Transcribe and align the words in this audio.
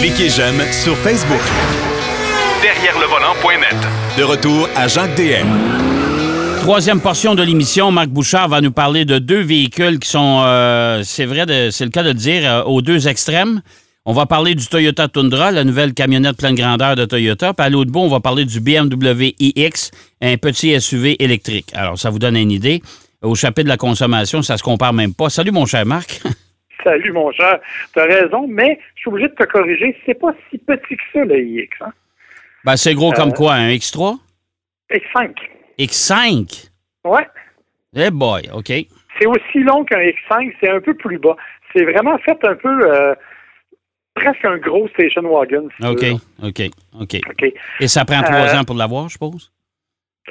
Cliquez 0.00 0.28
j'aime 0.28 0.60
sur 0.72 0.96
Facebook. 0.98 1.40
Derrière 2.62 2.98
le 2.98 3.06
volant.net. 3.06 3.76
De 4.18 4.22
retour 4.22 4.68
à 4.76 4.86
Jacques 4.88 5.14
DM. 5.16 5.46
Troisième 6.60 7.00
portion 7.00 7.34
de 7.34 7.42
l'émission, 7.42 7.90
Marc 7.90 8.08
Bouchard 8.08 8.48
va 8.48 8.60
nous 8.60 8.70
parler 8.72 9.04
de 9.04 9.18
deux 9.18 9.40
véhicules 9.40 9.98
qui 9.98 10.08
sont, 10.08 10.42
euh, 10.44 11.02
c'est 11.04 11.24
vrai, 11.26 11.46
de- 11.46 11.70
c'est 11.70 11.84
le 11.84 11.90
cas 11.90 12.02
de 12.02 12.08
le 12.08 12.14
dire, 12.14 12.42
euh, 12.44 12.62
aux 12.64 12.80
deux 12.82 13.06
extrêmes. 13.08 13.60
On 14.06 14.12
va 14.12 14.26
parler 14.26 14.54
du 14.54 14.66
Toyota 14.66 15.08
Tundra, 15.08 15.50
la 15.50 15.64
nouvelle 15.64 15.94
camionnette 15.94 16.36
pleine 16.36 16.54
grandeur 16.54 16.94
de 16.96 17.04
Toyota. 17.06 17.54
Puis 17.54 17.66
à 17.66 17.70
l'autre 17.70 17.90
bout, 17.90 18.00
on 18.00 18.08
va 18.08 18.20
parler 18.20 18.44
du 18.44 18.60
BMW 18.60 19.34
iX, 19.40 19.90
un 20.20 20.36
petit 20.36 20.78
SUV 20.78 21.22
électrique. 21.22 21.68
Alors, 21.74 21.98
ça 21.98 22.10
vous 22.10 22.18
donne 22.18 22.36
une 22.36 22.50
idée. 22.50 22.82
Au 23.22 23.34
chapitre 23.34 23.64
de 23.64 23.68
la 23.70 23.78
consommation, 23.78 24.42
ça 24.42 24.58
se 24.58 24.62
compare 24.62 24.92
même 24.92 25.14
pas. 25.14 25.30
Salut, 25.30 25.50
mon 25.52 25.64
cher 25.64 25.86
Marc. 25.86 26.20
Salut, 26.84 27.12
mon 27.12 27.32
cher. 27.32 27.58
Tu 27.92 27.98
as 28.00 28.04
raison, 28.04 28.46
mais 28.46 28.78
je 28.94 29.00
suis 29.00 29.08
obligé 29.08 29.28
de 29.28 29.34
te 29.34 29.44
corriger. 29.44 29.96
C'est 30.06 30.14
pas 30.20 30.34
si 30.50 30.58
petit 30.58 30.96
que 30.96 31.02
ça, 31.12 31.24
le 31.24 31.38
iX. 31.40 31.68
Hein? 31.80 31.92
Ben, 32.64 32.76
c'est 32.76 32.94
gros 32.94 33.10
Euh. 33.12 33.16
comme 33.16 33.32
quoi, 33.32 33.54
un 33.54 33.70
X3? 33.70 34.16
X5. 34.90 35.32
X5? 35.78 36.70
Ouais. 37.04 37.26
Eh 37.96 38.10
boy, 38.10 38.42
OK. 38.52 38.68
C'est 39.18 39.26
aussi 39.26 39.58
long 39.60 39.84
qu'un 39.84 40.00
X5, 40.00 40.52
c'est 40.60 40.70
un 40.70 40.80
peu 40.80 40.94
plus 40.94 41.18
bas. 41.18 41.36
C'est 41.74 41.84
vraiment 41.84 42.18
fait 42.18 42.38
un 42.44 42.54
peu 42.54 42.90
euh, 42.92 43.14
presque 44.14 44.44
un 44.44 44.58
gros 44.58 44.88
station 44.88 45.22
wagon. 45.22 45.68
si. 45.80 45.86
OK, 45.86 46.04
OK. 46.42 46.60
OK. 47.00 47.52
Et 47.80 47.88
ça 47.88 48.04
prend 48.04 48.22
trois 48.22 48.54
Euh, 48.54 48.58
ans 48.60 48.64
pour 48.64 48.76
l'avoir, 48.76 49.08
je 49.08 49.12
suppose? 49.14 49.50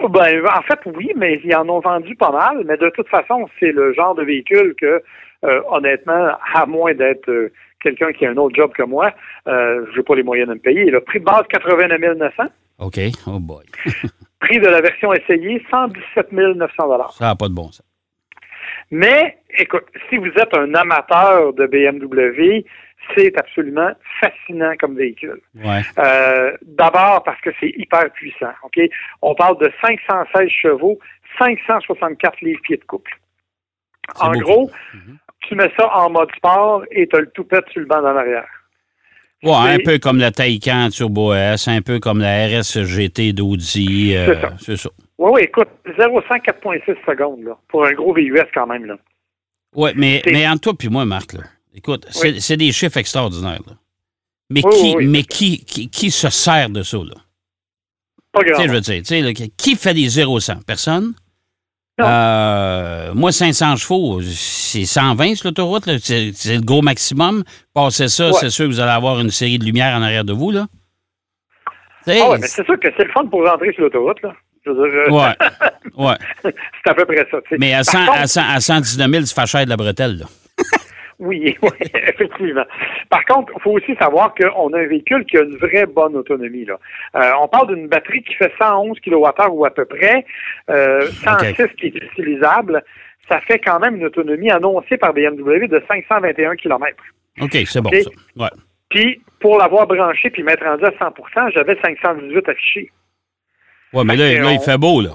Ben, 0.10 0.44
en 0.48 0.62
fait, 0.64 0.80
oui, 0.96 1.12
mais 1.16 1.40
ils 1.44 1.56
en 1.56 1.68
ont 1.70 1.80
vendu 1.80 2.16
pas 2.16 2.32
mal. 2.32 2.64
Mais 2.66 2.78
de 2.78 2.90
toute 2.96 3.08
façon, 3.10 3.48
c'est 3.60 3.72
le 3.72 3.94
genre 3.94 4.16
de 4.16 4.24
véhicule 4.24 4.74
que, 4.80 5.04
euh, 5.44 5.62
honnêtement, 5.70 6.32
à 6.54 6.66
moins 6.66 6.94
d'être 6.94 7.30
euh, 7.30 7.52
quelqu'un 7.82 8.12
qui 8.14 8.26
a 8.26 8.30
un 8.32 8.38
autre 8.38 8.56
job 8.56 8.72
que 8.74 8.84
moi, 8.84 9.12
euh, 9.48 9.86
je 9.92 9.98
n'ai 9.98 10.04
pas 10.04 10.16
les 10.16 10.24
moyens 10.24 10.48
de 10.50 10.54
me 10.54 10.60
payer. 10.60 10.86
Le 10.86 11.02
prix 11.02 11.20
de 11.20 11.26
base, 11.26 11.44
89 11.50 12.18
900. 12.18 12.44
OK. 12.80 13.00
Oh 13.28 13.40
boy. 13.40 13.66
Prix 14.40 14.60
de 14.60 14.68
la 14.68 14.82
version 14.82 15.14
essayée, 15.14 15.64
117 15.70 16.32
900 16.32 17.10
Ça 17.12 17.26
n'a 17.26 17.36
pas 17.36 17.48
de 17.48 17.54
bon 17.54 17.72
sens. 17.72 17.84
Mais, 18.92 19.38
écoute, 19.58 19.86
si 20.10 20.18
vous 20.18 20.28
êtes 20.28 20.56
un 20.58 20.74
amateur 20.74 21.54
de 21.54 21.66
BMW, 21.66 22.66
c'est 23.16 23.38
absolument 23.40 23.92
fascinant 24.22 24.74
comme 24.80 24.96
véhicule. 24.98 25.42
Ouais. 25.56 25.82
Euh, 25.98 26.56
D'abord 26.62 27.24
parce 27.24 27.40
que 27.42 27.50
c'est 27.60 27.70
hyper 27.78 28.10
puissant. 28.12 28.52
Ok, 28.64 28.80
On 29.22 29.34
parle 29.36 29.58
de 29.60 29.72
516 29.82 30.50
chevaux, 30.50 31.00
564 31.40 32.42
livres-pieds 32.42 32.78
de 32.78 32.84
couple. 32.86 33.12
En 34.20 34.32
beaucoup. 34.32 34.44
gros, 34.44 34.72
Mhm. 34.94 35.18
Tu 35.48 35.56
mets 35.56 35.72
ça 35.78 35.90
en 35.96 36.10
mode 36.10 36.30
sport 36.36 36.84
et 36.92 37.08
tu 37.08 37.16
as 37.16 37.20
le 37.22 37.30
toupette 37.32 37.66
sur 37.72 37.82
le 37.82 37.88
banc 37.88 38.00
en 38.00 38.16
arrière. 38.18 38.48
Ouais, 39.44 39.74
un 39.74 39.78
peu 39.84 40.00
comme 40.00 40.20
la 40.20 40.32
Taycan 40.32 40.90
Turbo 40.90 41.34
S, 41.34 41.68
un 41.68 41.82
peu 41.82 42.00
comme 42.00 42.20
la 42.20 42.48
RS 42.48 42.84
GT 42.86 43.34
d'Audi. 43.34 44.16
euh, 44.16 44.36
C'est 44.58 44.78
ça. 44.78 44.90
Oui, 45.18 45.32
oui, 45.34 45.42
écoute, 45.44 45.68
0 46.00 46.22
100 46.22 46.36
4.6 46.36 46.96
secondes, 47.06 47.44
là, 47.44 47.58
pour 47.68 47.86
un 47.86 47.92
gros 47.92 48.14
VUS 48.14 48.40
quand 48.54 48.68
même. 48.68 48.86
Là. 48.86 48.96
Oui, 49.76 49.92
mais, 49.96 50.22
mais 50.26 50.48
entre 50.48 50.62
toi 50.62 50.74
puis 50.80 50.88
moi, 50.88 51.04
Marc, 51.04 51.34
là, 51.34 51.42
écoute, 51.76 52.06
c'est 52.10 52.32
Oui. 52.34 52.42
c'est 52.42 52.56
des 52.58 52.72
chiffres 52.72 52.98
extraordinaires. 52.98 53.60
là. 53.68 53.74
Mais, 54.50 54.62
Oui, 54.64 54.72
qui, 54.76 54.96
oui, 54.96 55.08
mais 55.08 55.24
qui, 55.24 55.66
qui, 55.66 55.90
qui 55.90 56.10
se 56.12 56.30
sert 56.30 56.70
de 56.70 56.82
ça? 56.84 56.98
Là? 56.98 57.16
Pas 58.32 58.42
sais, 58.56 58.68
je 58.68 58.72
veux 58.72 58.82
dire, 58.82 59.26
là, 59.26 59.34
qui 59.58 59.76
fait 59.76 59.94
des 59.94 60.08
0-100? 60.08 60.64
Personne? 60.66 61.14
Euh, 62.02 63.14
moi, 63.14 63.32
500 63.32 63.76
chevaux, 63.76 64.20
c'est 64.22 64.86
120 64.86 65.36
sur 65.36 65.48
l'autoroute. 65.50 65.84
C'est 66.00 66.32
le 66.56 66.62
gros 66.62 66.82
maximum. 66.82 67.44
Passez 67.74 68.08
ça, 68.08 68.28
Ouais. 68.28 68.34
c'est 68.40 68.50
sûr 68.50 68.66
que 68.66 68.72
vous 68.72 68.80
allez 68.80 68.92
avoir 68.92 69.20
une 69.20 69.30
série 69.30 69.60
de 69.60 69.66
lumières 69.66 69.96
en 69.96 70.02
arrière 70.02 70.26
de 70.26 70.34
vous. 70.34 70.52
Là. 70.52 70.66
Tu 72.06 72.12
Ah 72.20 72.30
ouais, 72.32 72.38
mais 72.40 72.48
c'est 72.48 72.66
sûr 72.66 72.80
que 72.80 72.88
c'est 72.98 73.06
le 73.06 73.12
fun 73.12 73.26
pour 73.28 73.48
rentrer 73.48 73.72
sur 73.74 73.84
l'autoroute. 73.84 74.22
là. 74.24 74.34
Je 74.66 74.72
veux 74.72 74.90
dire, 75.06 75.14
ouais, 75.14 75.36
ouais. 75.98 76.16
c'est 76.84 76.90
à 76.90 76.94
peu 76.96 77.06
près 77.06 77.28
ça. 77.30 77.38
tu 77.44 77.50
sais. 77.50 77.58
Mais 77.60 77.74
à, 77.74 77.84
Par 77.84 77.86
100, 77.86 78.06
contre- 78.06 78.18
à, 78.22 78.28
100, 78.28 78.42
à 78.50 78.60
119 78.62 79.12
000, 79.12 79.26
c'est 79.26 79.46
cher 79.46 79.66
de 79.66 79.70
la 79.70 79.78
bretelle. 79.78 80.18
Là. 80.20 80.26
Oui, 81.20 81.58
oui, 81.62 81.70
effectivement. 81.94 82.66
Par 83.10 83.26
contre, 83.26 83.54
il 83.56 83.62
faut 83.62 83.72
aussi 83.72 83.96
savoir 83.96 84.34
qu'on 84.36 84.74
a 84.74 84.80
un 84.80 84.88
véhicule 84.88 85.26
qui 85.26 85.38
a 85.38 85.42
une 85.42 85.58
vraie 85.58 85.86
bonne 85.86 86.16
autonomie. 86.16 86.66
Là. 86.66 86.80
Euh, 87.16 87.32
on 87.42 87.48
parle 87.48 87.76
d'une 87.76 87.88
batterie 87.88 88.24
qui 88.24 88.34
fait 88.36 88.52
111 88.60 89.00
kWh 89.00 89.50
ou 89.52 89.66
à 89.66 89.72
peu 89.72 89.86
près, 89.86 90.26
euh, 90.70 91.08
106 91.08 91.68
qui 91.78 91.88
est 91.88 91.96
utilisable. 91.96 92.84
Ça 93.30 93.40
fait 93.42 93.60
quand 93.60 93.80
même 93.80 93.96
une 93.96 94.06
autonomie 94.06 94.52
annoncée 94.52 94.98
par 94.98 95.14
BMW 95.14 95.68
de 95.68 95.82
521 95.88 96.56
km. 96.56 97.04
OK, 97.42 97.58
c'est 97.66 97.82
bon, 97.82 97.90
ça. 97.92 98.10
Ouais. 98.36 98.50
Puis, 98.90 99.22
pour 99.40 99.58
l'avoir 99.58 99.88
branché 99.88 100.30
puis 100.30 100.44
m'être 100.44 100.64
rendu 100.64 100.86
à 100.86 100.92
100% 100.92 101.52
j'avais 101.54 101.78
518 101.82 102.50
affichés. 102.50 102.92
Ouais, 103.92 104.04
mais 104.04 104.16
là, 104.16 104.52
il 104.52 104.60
fait 104.60 104.78
beau, 104.78 105.02
là. 105.02 105.12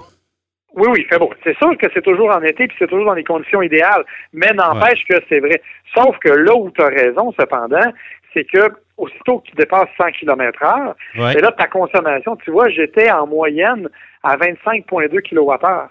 Oui, 0.78 0.88
oui, 0.92 1.00
il 1.00 1.06
fait 1.06 1.18
beau. 1.18 1.32
C'est 1.44 1.56
sûr 1.58 1.76
que 1.76 1.86
c'est 1.92 2.02
toujours 2.02 2.30
en 2.30 2.42
été 2.42 2.68
puis 2.68 2.76
c'est 2.78 2.86
toujours 2.88 3.06
dans 3.06 3.14
les 3.14 3.24
conditions 3.24 3.62
idéales, 3.62 4.04
mais 4.32 4.50
n'empêche 4.54 5.04
que 5.08 5.16
c'est 5.28 5.40
vrai. 5.40 5.60
Sauf 5.94 6.16
que 6.18 6.28
là 6.30 6.54
où 6.54 6.70
tu 6.70 6.80
as 6.82 6.86
raison, 6.88 7.32
cependant, 7.38 7.92
c'est 8.32 8.44
que 8.44 8.70
aussitôt 8.96 9.38
que 9.40 9.48
tu 9.50 9.56
dépasses 9.56 9.88
100 9.96 10.10
km 10.12 10.62
heure, 10.62 10.94
Ouais. 11.16 11.34
et 11.34 11.40
là, 11.40 11.52
ta 11.52 11.66
consommation, 11.66 12.36
tu 12.36 12.50
vois, 12.50 12.68
j'étais 12.68 13.10
en 13.10 13.26
moyenne 13.26 13.88
à 14.22 14.36
25,2 14.36 15.20
kWh. 15.20 15.88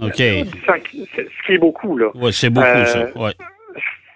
OK. 0.00 0.16
Ce 0.16 1.46
qui 1.46 1.52
est 1.54 1.58
beaucoup, 1.58 1.96
là. 1.98 2.08
Ouais, 2.14 2.32
c'est 2.32 2.50
beaucoup, 2.50 2.66
Euh, 2.66 2.84
ça. 2.84 3.04
Ouais. 3.18 3.32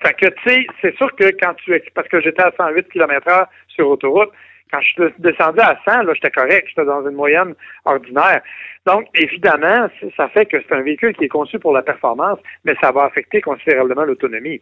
Fait 0.03 0.15
que, 0.15 0.27
tu 0.27 0.49
sais, 0.49 0.67
c'est 0.81 0.97
sûr 0.97 1.15
que 1.17 1.25
quand 1.41 1.55
tu... 1.55 1.81
Parce 1.95 2.09
que 2.09 2.21
j'étais 2.21 2.43
à 2.43 2.53
108 2.57 2.89
km 2.91 3.29
heure 3.29 3.47
sur 3.69 3.89
autoroute, 3.89 4.31
quand 4.73 4.81
je 4.81 4.89
suis 4.89 5.15
descendu 5.19 5.61
à 5.61 5.79
100, 5.85 6.03
là, 6.03 6.15
j'étais 6.15 6.31
correct, 6.31 6.67
j'étais 6.69 6.87
dans 6.87 7.07
une 7.07 7.15
moyenne 7.15 7.55
ordinaire. 7.85 8.41
Donc, 8.87 9.07
évidemment, 9.15 9.89
ça 10.17 10.29
fait 10.31 10.47
que 10.47 10.57
c'est 10.61 10.75
un 10.75 10.83
véhicule 10.83 11.15
qui 11.15 11.25
est 11.25 11.29
conçu 11.29 11.59
pour 11.59 11.73
la 11.73 11.83
performance, 11.83 12.39
mais 12.65 12.75
ça 12.81 12.91
va 12.91 13.05
affecter 13.05 13.41
considérablement 13.41 14.05
l'autonomie. 14.05 14.61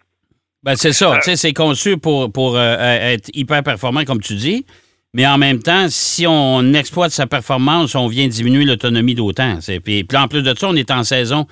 Ben, 0.62 0.74
c'est 0.74 0.92
ça. 0.92 1.14
Tu 1.16 1.22
sais, 1.22 1.36
c'est 1.36 1.52
conçu 1.52 1.96
pour, 1.96 2.30
pour 2.32 2.56
euh, 2.56 2.76
être 2.78 3.30
hyper 3.32 3.62
performant, 3.62 4.04
comme 4.04 4.20
tu 4.20 4.34
dis. 4.34 4.66
Mais 5.14 5.26
en 5.26 5.38
même 5.38 5.60
temps, 5.60 5.86
si 5.88 6.26
on 6.28 6.72
exploite 6.74 7.10
sa 7.10 7.26
performance, 7.26 7.94
on 7.94 8.06
vient 8.06 8.28
diminuer 8.28 8.64
l'autonomie 8.64 9.14
d'autant. 9.14 9.58
Puis, 9.84 10.04
puis 10.04 10.18
en 10.18 10.28
plus 10.28 10.42
de 10.42 10.54
ça, 10.54 10.68
on 10.68 10.76
est 10.76 10.90
en 10.90 11.02
saison 11.02 11.46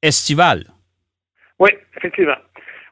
estivale. 0.00 0.64
Oui, 1.58 1.70
effectivement. 1.96 2.36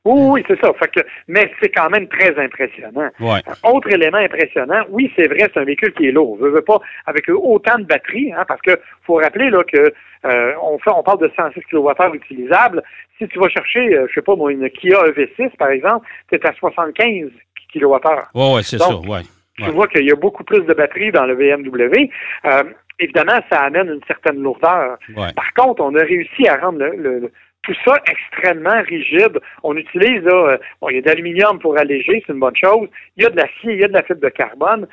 Oui, 0.07 0.15
oui, 0.17 0.29
oui, 0.33 0.45
c'est 0.49 0.59
ça. 0.61 0.73
Fait 0.79 0.89
que, 0.91 1.01
mais 1.29 1.51
c'est 1.61 1.69
quand 1.69 1.91
même 1.91 2.09
très 2.09 2.35
impressionnant. 2.43 3.11
Ouais. 3.21 3.41
Autre 3.65 3.93
élément 3.93 4.17
impressionnant, 4.19 4.83
oui, 4.89 5.13
c'est 5.15 5.29
vrai, 5.29 5.51
c'est 5.53 5.59
un 5.61 5.65
véhicule 5.65 5.93
qui 5.93 6.07
est 6.09 6.13
lourd. 6.13 6.39
Je 6.41 6.47
veux 6.47 6.63
pas 6.63 6.79
avec 7.07 7.29
autant 7.29 7.79
de 7.79 7.85
batterie, 7.85 8.33
hein, 8.33 8.45
parce 8.49 8.63
que 8.63 8.79
faut 9.07 9.17
rappeler 9.17 9.51
là 9.51 9.63
que 9.65 9.93
euh, 10.25 10.53
on 10.63 10.79
fait, 10.79 10.91
on 10.97 11.03
parle 11.03 11.21
de 11.21 11.31
106 11.37 11.61
kWh 11.71 12.15
utilisables. 12.15 12.83
Si 13.19 13.29
tu 13.29 13.39
vas 13.39 13.49
chercher, 13.51 13.95
euh, 13.95 14.07
je 14.09 14.15
sais 14.15 14.23
pas 14.23 14.37
moi, 14.37 14.51
une 14.53 14.69
Kia 14.71 14.97
EV6 15.05 15.57
par 15.59 15.69
exemple, 15.69 16.07
tu 16.31 16.37
es 16.37 16.47
à 16.47 16.53
75 16.55 17.29
kWh. 17.75 17.91
Ouais, 18.35 18.63
c'est 18.63 18.79
ça. 18.79 18.97
Ouais. 18.97 19.21
Tu 19.59 19.71
vois 19.71 19.87
qu'il 19.89 20.07
y 20.07 20.13
a 20.13 20.17
beaucoup 20.17 20.45
plus 20.45 20.63
de 20.63 20.73
batterie 20.73 21.13
dans 21.13 21.27
le 21.27 21.35
BMW. 21.35 22.09
Euh, 22.47 22.63
évidemment, 22.99 23.39
ça 23.53 23.61
amène 23.61 23.89
une 23.89 24.01
certaine 24.07 24.43
lourdeur. 24.43 24.97
Ouais. 25.15 25.33
Par 25.37 25.53
contre, 25.55 25.83
on 25.83 25.95
a 25.95 26.03
réussi 26.03 26.49
à 26.49 26.57
rendre 26.57 26.79
le, 26.79 26.97
le- 26.97 27.19
le- 27.21 27.33
tout 27.63 27.75
ça 27.85 27.95
extrêmement 28.11 28.83
rigide. 28.89 29.39
On 29.63 29.77
utilise, 29.77 30.23
là, 30.23 30.53
euh, 30.53 30.59
bon, 30.81 30.89
il 30.91 30.97
y 30.97 30.99
a 30.99 31.03
d'aluminium 31.03 31.59
pour 31.59 31.79
alléger, 31.79 32.23
c'est 32.27 32.33
une 32.33 32.41
bonne 32.41 32.57
chose. 32.57 32.89
Il 33.17 33.23
y 33.23 33.27
a 33.27 33.31
de 33.31 33.37
l'acier, 33.37 33.75
il 33.75 33.81
y 33.81 33.85
a 33.85 33.89
de 33.89 33.93
la 33.93 34.03
fibre 34.03 34.21
de 34.21 34.29
carbone. 34.31 34.87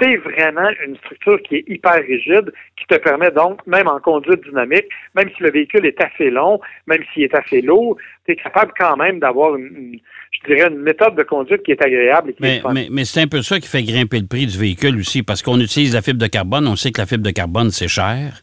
C'est 0.00 0.16
vraiment 0.16 0.68
une 0.86 0.96
structure 0.98 1.42
qui 1.42 1.56
est 1.56 1.64
hyper 1.68 1.94
rigide, 2.06 2.52
qui 2.78 2.86
te 2.86 2.94
permet 2.94 3.30
donc, 3.32 3.66
même 3.66 3.88
en 3.88 3.98
conduite 4.00 4.42
dynamique, 4.48 4.86
même 5.14 5.28
si 5.36 5.42
le 5.42 5.50
véhicule 5.50 5.84
est 5.84 6.00
assez 6.02 6.30
long, 6.30 6.60
même 6.86 7.02
s'il 7.12 7.24
est 7.24 7.34
assez 7.34 7.60
lourd, 7.60 7.96
tu 8.24 8.32
es 8.32 8.36
capable 8.36 8.72
quand 8.78 8.96
même 8.96 9.18
d'avoir 9.18 9.56
une, 9.56 9.66
une- 9.66 10.00
je 10.30 10.54
dirais, 10.54 10.68
une 10.70 10.78
méthode 10.78 11.16
de 11.16 11.22
conduite 11.24 11.64
qui 11.64 11.72
est 11.72 11.84
agréable 11.84 12.30
et 12.30 12.34
qui 12.34 12.42
est 12.44 12.46
Mais, 12.46 12.60
fun. 12.60 12.72
mais, 12.72 12.86
mais 12.90 13.04
c'est 13.04 13.20
un 13.22 13.26
peu 13.26 13.42
ça 13.42 13.58
qui 13.58 13.68
fait 13.68 13.82
grimper 13.82 14.20
le 14.20 14.26
prix 14.28 14.46
du 14.46 14.56
véhicule 14.56 14.96
aussi, 14.96 15.22
parce 15.24 15.42
qu'on 15.42 15.58
utilise 15.58 15.92
la 15.94 16.02
fibre 16.02 16.20
de 16.20 16.28
carbone. 16.28 16.66
On 16.68 16.76
sait 16.76 16.92
que 16.92 17.00
la 17.00 17.06
fibre 17.06 17.24
de 17.24 17.30
carbone, 17.32 17.70
c'est 17.70 17.88
cher. 17.88 18.40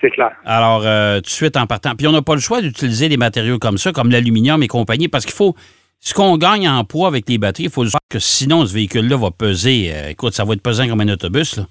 C'est 0.00 0.10
clair. 0.10 0.30
Alors, 0.44 0.82
euh, 0.86 1.16
tout 1.16 1.22
de 1.22 1.26
suite 1.28 1.56
en 1.56 1.66
partant. 1.66 1.94
Puis 1.96 2.06
on 2.06 2.12
n'a 2.12 2.22
pas 2.22 2.34
le 2.34 2.40
choix 2.40 2.60
d'utiliser 2.62 3.08
des 3.08 3.16
matériaux 3.16 3.58
comme 3.58 3.78
ça, 3.78 3.90
comme 3.92 4.10
l'aluminium 4.10 4.62
et 4.62 4.68
compagnie, 4.68 5.08
parce 5.08 5.24
qu'il 5.24 5.34
faut. 5.34 5.54
Ce 6.00 6.14
qu'on 6.14 6.36
gagne 6.36 6.68
en 6.68 6.84
poids 6.84 7.08
avec 7.08 7.28
les 7.28 7.38
batteries, 7.38 7.64
il 7.64 7.70
faut 7.70 7.82
le 7.82 7.88
savoir 7.88 8.00
que 8.08 8.20
sinon, 8.20 8.64
ce 8.64 8.72
véhicule-là 8.72 9.16
va 9.16 9.30
peser. 9.32 9.90
euh, 9.92 10.10
écoute, 10.10 10.32
ça 10.32 10.44
va 10.44 10.52
être 10.54 10.62
pesant 10.62 10.86
comme 10.88 11.00
un 11.00 11.08
autobus. 11.08 11.56
Là. 11.56 11.64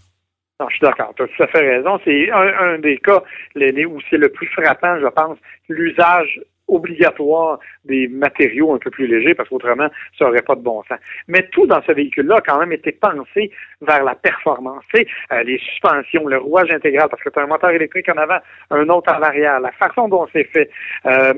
Non, 0.59 0.65
je 0.69 0.75
suis 0.75 0.85
d'accord. 0.85 1.13
Tu 1.15 1.23
as 1.23 1.27
tout 1.27 1.43
à 1.43 1.47
fait 1.47 1.59
raison. 1.77 1.97
C'est 2.03 2.29
un, 2.31 2.73
un 2.73 2.79
des 2.79 2.97
cas 2.97 3.23
les- 3.55 3.85
où 3.85 3.99
c'est 4.09 4.17
le 4.17 4.27
plus 4.27 4.47
frappant, 4.47 4.99
je 4.99 5.07
pense, 5.07 5.37
l'usage 5.69 6.41
obligatoire 6.67 7.59
des 7.85 8.07
matériaux 8.07 8.73
un 8.73 8.77
peu 8.77 8.89
plus 8.89 9.07
légers, 9.07 9.35
parce 9.35 9.49
qu'autrement, 9.49 9.89
ça 10.17 10.25
n'aurait 10.25 10.41
pas 10.41 10.55
de 10.55 10.61
bon 10.61 10.83
sens. 10.83 10.99
Mais 11.27 11.47
tout 11.51 11.65
dans 11.65 11.81
ce 11.83 11.91
véhicule-là 11.91 12.37
a 12.37 12.41
quand 12.41 12.59
même 12.59 12.71
été 12.71 12.91
pensé 12.91 13.51
vers 13.81 14.03
la 14.03 14.15
performance. 14.15 14.83
Tu 14.93 15.01
sais, 15.01 15.07
euh, 15.31 15.43
les 15.43 15.57
suspensions, 15.59 16.27
le 16.27 16.37
rouage 16.37 16.71
intégral, 16.71 17.07
parce 17.09 17.23
que 17.23 17.29
tu 17.29 17.39
as 17.39 17.43
un 17.43 17.47
moteur 17.47 17.71
électrique 17.71 18.09
en 18.09 18.17
avant, 18.17 18.39
un 18.71 18.87
autre 18.89 19.13
en 19.13 19.21
arrière, 19.21 19.59
la 19.59 19.71
façon 19.71 20.07
dont 20.07 20.27
c'est 20.33 20.45
fait. 20.45 20.69
Euh, 21.05 21.33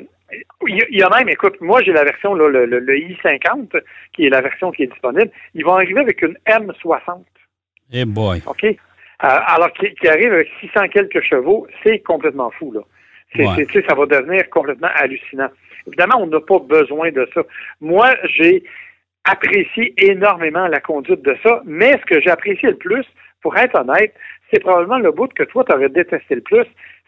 Il 0.67 0.85
y 0.91 1.01
a 1.01 1.09
même, 1.09 1.29
écoute, 1.29 1.59
moi 1.59 1.81
j'ai 1.83 1.91
la 1.91 2.03
version, 2.03 2.35
là, 2.35 2.47
le, 2.49 2.65
le, 2.65 2.95
i50, 2.95 3.81
qui 4.13 4.25
est 4.25 4.29
la 4.29 4.41
version 4.41 4.71
qui 4.71 4.83
est 4.83 4.87
disponible. 4.87 5.31
Ils 5.55 5.65
vont 5.65 5.73
arriver 5.73 6.01
avec 6.01 6.21
une 6.21 6.37
M60. 6.47 7.23
Eh 7.91 8.05
boy. 8.05 8.41
OK? 8.45 8.63
Euh, 8.63 8.75
alors, 9.21 9.73
qui, 9.73 9.93
qui, 9.95 10.07
arrive 10.07 10.31
avec 10.31 10.47
600 10.61 10.87
quelques 10.89 11.21
chevaux, 11.21 11.67
c'est 11.83 11.99
complètement 11.99 12.51
fou, 12.51 12.71
là. 12.71 12.81
C'est, 13.35 13.85
ça 13.87 13.95
va 13.95 14.05
devenir 14.05 14.49
complètement 14.49 14.89
hallucinant. 14.95 15.49
Évidemment, 15.87 16.15
on 16.19 16.27
n'a 16.27 16.39
pas 16.39 16.59
besoin 16.59 17.11
de 17.11 17.27
ça. 17.33 17.41
Moi, 17.79 18.09
j'ai 18.35 18.63
apprécié 19.23 19.93
énormément 19.97 20.67
la 20.67 20.79
conduite 20.79 21.21
de 21.21 21.37
ça, 21.43 21.61
mais 21.65 21.93
ce 21.93 22.05
que 22.05 22.21
j'ai 22.21 22.29
apprécié 22.29 22.69
le 22.69 22.77
plus, 22.77 23.05
pour 23.41 23.55
être 23.57 23.75
honnête, 23.79 24.13
c'est 24.51 24.59
probablement 24.59 24.97
le 24.97 25.11
bout 25.11 25.31
que 25.33 25.43
toi, 25.43 25.63
tu 25.63 25.73
aurais 25.73 25.89
détesté 25.89 26.35
le 26.35 26.41
plus, 26.41 26.65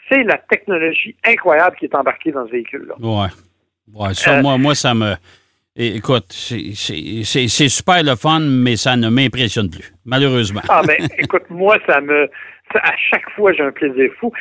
c'est 0.10 0.24
la 0.24 0.38
technologie 0.38 1.16
incroyable 1.26 1.76
qui 1.78 1.86
est 1.86 1.96
embarquée 1.96 2.32
dans 2.32 2.46
ce 2.46 2.52
véhicule-là. 2.52 2.96
Ouais. 3.00 3.30
Ouais, 3.94 4.14
ça, 4.14 4.38
euh, 4.38 4.42
moi, 4.42 4.58
moi, 4.58 4.76
ça 4.76 4.94
me. 4.94 5.16
Écoute, 5.76 6.26
c'est 6.32 7.48
super 7.48 8.04
le 8.04 8.16
fun, 8.16 8.40
mais 8.42 8.76
ça 8.76 8.96
ne 8.96 9.10
m'impressionne 9.10 9.70
plus, 9.70 9.94
malheureusement. 10.06 10.62
Ah, 10.70 10.82
ben, 10.86 10.98
écoute, 11.18 11.44
moi, 11.50 11.78
ça 11.88 12.02
me. 12.02 12.30
à 12.76 12.94
chaque 13.10 13.30
fois, 13.32 13.54
j'ai 13.54 13.64
un 13.64 13.72
plaisir 13.72 14.12
fou. 14.20 14.32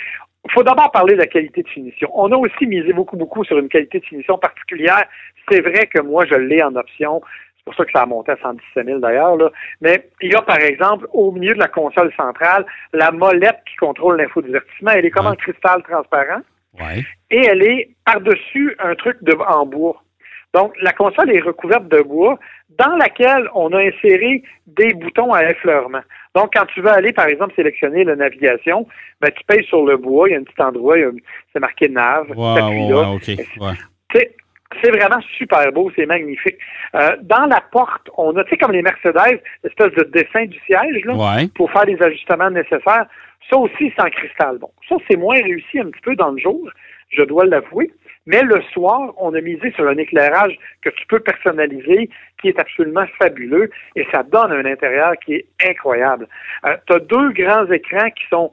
Il 0.45 0.53
faut 0.53 0.63
d'abord 0.63 0.91
parler 0.91 1.15
de 1.15 1.19
la 1.19 1.27
qualité 1.27 1.63
de 1.63 1.69
finition. 1.69 2.11
On 2.15 2.33
a 2.33 2.37
aussi 2.37 2.67
misé 2.67 2.93
beaucoup, 2.93 3.17
beaucoup 3.17 3.45
sur 3.45 3.59
une 3.59 3.69
qualité 3.69 4.01
de 4.01 4.05
finition 4.05 4.39
particulière. 4.39 5.05
C'est 5.51 5.61
vrai 5.61 5.87
que 5.87 6.01
moi, 6.01 6.25
je 6.25 6.35
l'ai 6.35 6.63
en 6.63 6.75
option. 6.77 7.21
C'est 7.57 7.65
pour 7.65 7.75
ça 7.75 7.85
que 7.85 7.93
ça 7.93 8.03
a 8.03 8.07
monté 8.07 8.33
à 8.33 8.37
117 8.43 8.87
000 8.87 8.99
d'ailleurs. 9.01 9.37
Mais 9.83 10.09
il 10.23 10.33
y 10.33 10.35
a, 10.35 10.41
par 10.41 10.59
exemple, 10.61 11.07
au 11.13 11.31
milieu 11.31 11.53
de 11.53 11.59
la 11.59 11.69
console 11.69 12.13
centrale, 12.17 12.65
la 12.95 13.11
molette 13.11 13.61
qui 13.69 13.77
contrôle 13.77 14.17
l'infodivertissement. 14.17 14.93
Elle 14.93 15.05
est 15.05 15.11
comme 15.11 15.27
en 15.27 15.37
cristal 15.37 15.83
transparent. 15.83 16.41
Et 17.31 17.47
elle 17.47 17.63
est 17.63 17.91
par-dessus 18.05 18.75
un 18.79 18.95
truc 18.95 19.19
de, 19.23 19.35
en 19.35 19.67
bois. 19.67 20.03
Donc, 20.55 20.73
la 20.83 20.93
console 20.93 21.31
est 21.31 21.41
recouverte 21.41 21.89
de 21.89 22.03
bois 22.03 22.39
dans 22.71 22.97
laquelle 22.97 23.49
on 23.55 23.73
a 23.73 23.79
inséré 23.79 24.43
des 24.67 24.93
boutons 24.95 25.33
à 25.33 25.45
effleurement. 25.45 26.01
Donc, 26.35 26.53
quand 26.55 26.67
tu 26.67 26.81
veux 26.81 26.91
aller, 26.91 27.13
par 27.13 27.27
exemple, 27.27 27.55
sélectionner 27.55 28.05
la 28.05 28.17
navigation, 28.17 28.87
ben, 29.21 29.31
tu 29.31 29.45
payes 29.45 29.65
sur 29.67 29.85
le 29.85 29.97
bois, 29.97 30.29
il 30.29 30.33
y 30.33 30.35
a 30.35 30.39
un 30.39 30.45
petit 30.45 30.63
endroit, 30.63 30.97
c'est 31.53 31.61
marqué 31.61 31.89
nav, 31.89 32.31
wow, 32.31 33.19
C'est 34.83 34.91
vraiment 34.91 35.21
super 35.37 35.73
beau, 35.73 35.91
c'est 35.97 36.07
magnifique. 36.07 36.57
Euh, 36.95 37.17
dans 37.23 37.47
la 37.47 37.61
porte, 37.73 38.09
on 38.17 38.37
a, 38.37 38.45
tu 38.45 38.51
sais, 38.51 38.57
comme 38.57 38.73
les 38.73 38.83
Mercedes, 38.83 39.41
l'espèce 39.65 39.93
de 39.95 40.05
dessin 40.05 40.47
du 40.47 40.59
siège, 40.61 41.05
là, 41.05 41.45
pour 41.55 41.71
faire 41.73 41.85
les 41.85 42.01
ajustements 42.01 42.51
nécessaires. 42.51 43.07
Ça 43.51 43.57
aussi, 43.57 43.93
c'est 43.97 44.03
en 44.03 44.11
cristal. 44.11 44.59
Bon, 44.59 44.71
ça, 44.89 44.97
c'est 45.09 45.17
moins 45.17 45.35
réussi 45.35 45.81
un 45.81 45.91
petit 45.91 46.01
peu 46.03 46.15
dans 46.15 46.31
le 46.31 46.39
jour, 46.39 46.71
je 47.09 47.23
dois 47.23 47.47
l'avouer. 47.47 47.91
Mais 48.27 48.43
le 48.43 48.61
soir, 48.73 49.13
on 49.17 49.35
a 49.35 49.41
misé 49.41 49.73
sur 49.73 49.89
un 49.89 49.97
éclairage 49.97 50.57
que 50.83 50.91
tu 50.91 51.07
peux 51.07 51.21
personnaliser, 51.21 52.11
qui 52.41 52.49
est 52.49 52.59
absolument 52.59 53.07
fabuleux, 53.19 53.71
et 53.97 54.07
ça 54.13 54.23
donne 54.23 54.53
un 54.53 54.65
intérieur 54.65 55.15
qui 55.25 55.35
est 55.35 55.47
incroyable. 55.67 56.29
Euh, 56.65 56.77
tu 56.87 56.95
as 56.95 56.99
deux 57.01 57.33
grands 57.33 57.71
écrans 57.71 58.11
qui 58.11 58.25
sont 58.29 58.51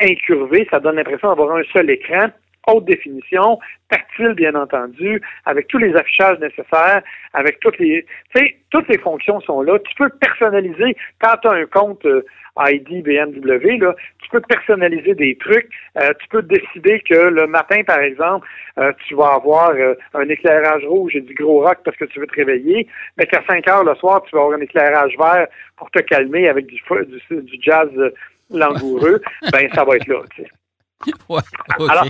incurvés, 0.00 0.66
ça 0.70 0.80
donne 0.80 0.96
l'impression 0.96 1.28
d'avoir 1.28 1.56
un 1.56 1.62
seul 1.72 1.90
écran, 1.90 2.28
haute 2.66 2.84
définition, 2.84 3.58
tactile 3.88 4.34
bien 4.34 4.54
entendu, 4.54 5.20
avec 5.46 5.68
tous 5.68 5.78
les 5.78 5.94
affichages 5.94 6.38
nécessaires, 6.38 7.02
avec 7.32 7.60
toutes 7.60 7.78
les, 7.78 8.06
tu 8.34 8.40
sais, 8.42 8.56
toutes 8.70 8.88
les 8.88 8.98
fonctions 8.98 9.40
sont 9.40 9.62
là. 9.62 9.78
Tu 9.80 9.94
peux 9.96 10.08
personnaliser 10.08 10.96
quand 11.20 11.34
tu 11.42 11.48
as 11.48 11.52
un 11.52 11.66
compte 11.66 12.04
euh, 12.06 12.22
ID 12.58 13.02
BMW, 13.02 13.78
là, 13.78 13.94
tu 14.22 14.28
peux 14.30 14.40
personnaliser 14.40 15.14
des 15.14 15.36
trucs. 15.36 15.68
Euh, 15.98 16.12
tu 16.20 16.28
peux 16.28 16.42
décider 16.42 17.00
que 17.00 17.14
le 17.14 17.46
matin, 17.46 17.82
par 17.84 18.00
exemple, 18.00 18.46
euh, 18.78 18.92
tu 19.06 19.14
vas 19.14 19.34
avoir 19.34 19.72
un 20.14 20.28
éclairage 20.28 20.84
rouge 20.84 21.16
et 21.16 21.20
du 21.20 21.34
gros 21.34 21.60
rock 21.62 21.78
parce 21.84 21.96
que 21.96 22.04
tu 22.04 22.20
veux 22.20 22.26
te 22.26 22.34
réveiller, 22.34 22.86
mais 23.16 23.26
qu'à 23.26 23.42
5 23.48 23.66
heures 23.68 23.84
le 23.84 23.94
soir, 23.96 24.22
tu 24.22 24.36
vas 24.36 24.42
avoir 24.42 24.58
un 24.58 24.62
éclairage 24.62 25.16
vert 25.18 25.46
pour 25.76 25.90
te 25.90 26.00
calmer 26.00 26.48
avec 26.48 26.66
du, 26.66 26.80
du, 27.30 27.58
jazz 27.60 27.88
langoureux. 28.50 29.20
ben, 29.52 29.68
ça 29.74 29.84
va 29.84 29.96
être 29.96 30.06
là. 30.06 30.22
Tu 30.34 30.42
sais. 30.42 30.50
Alors, 31.88 32.06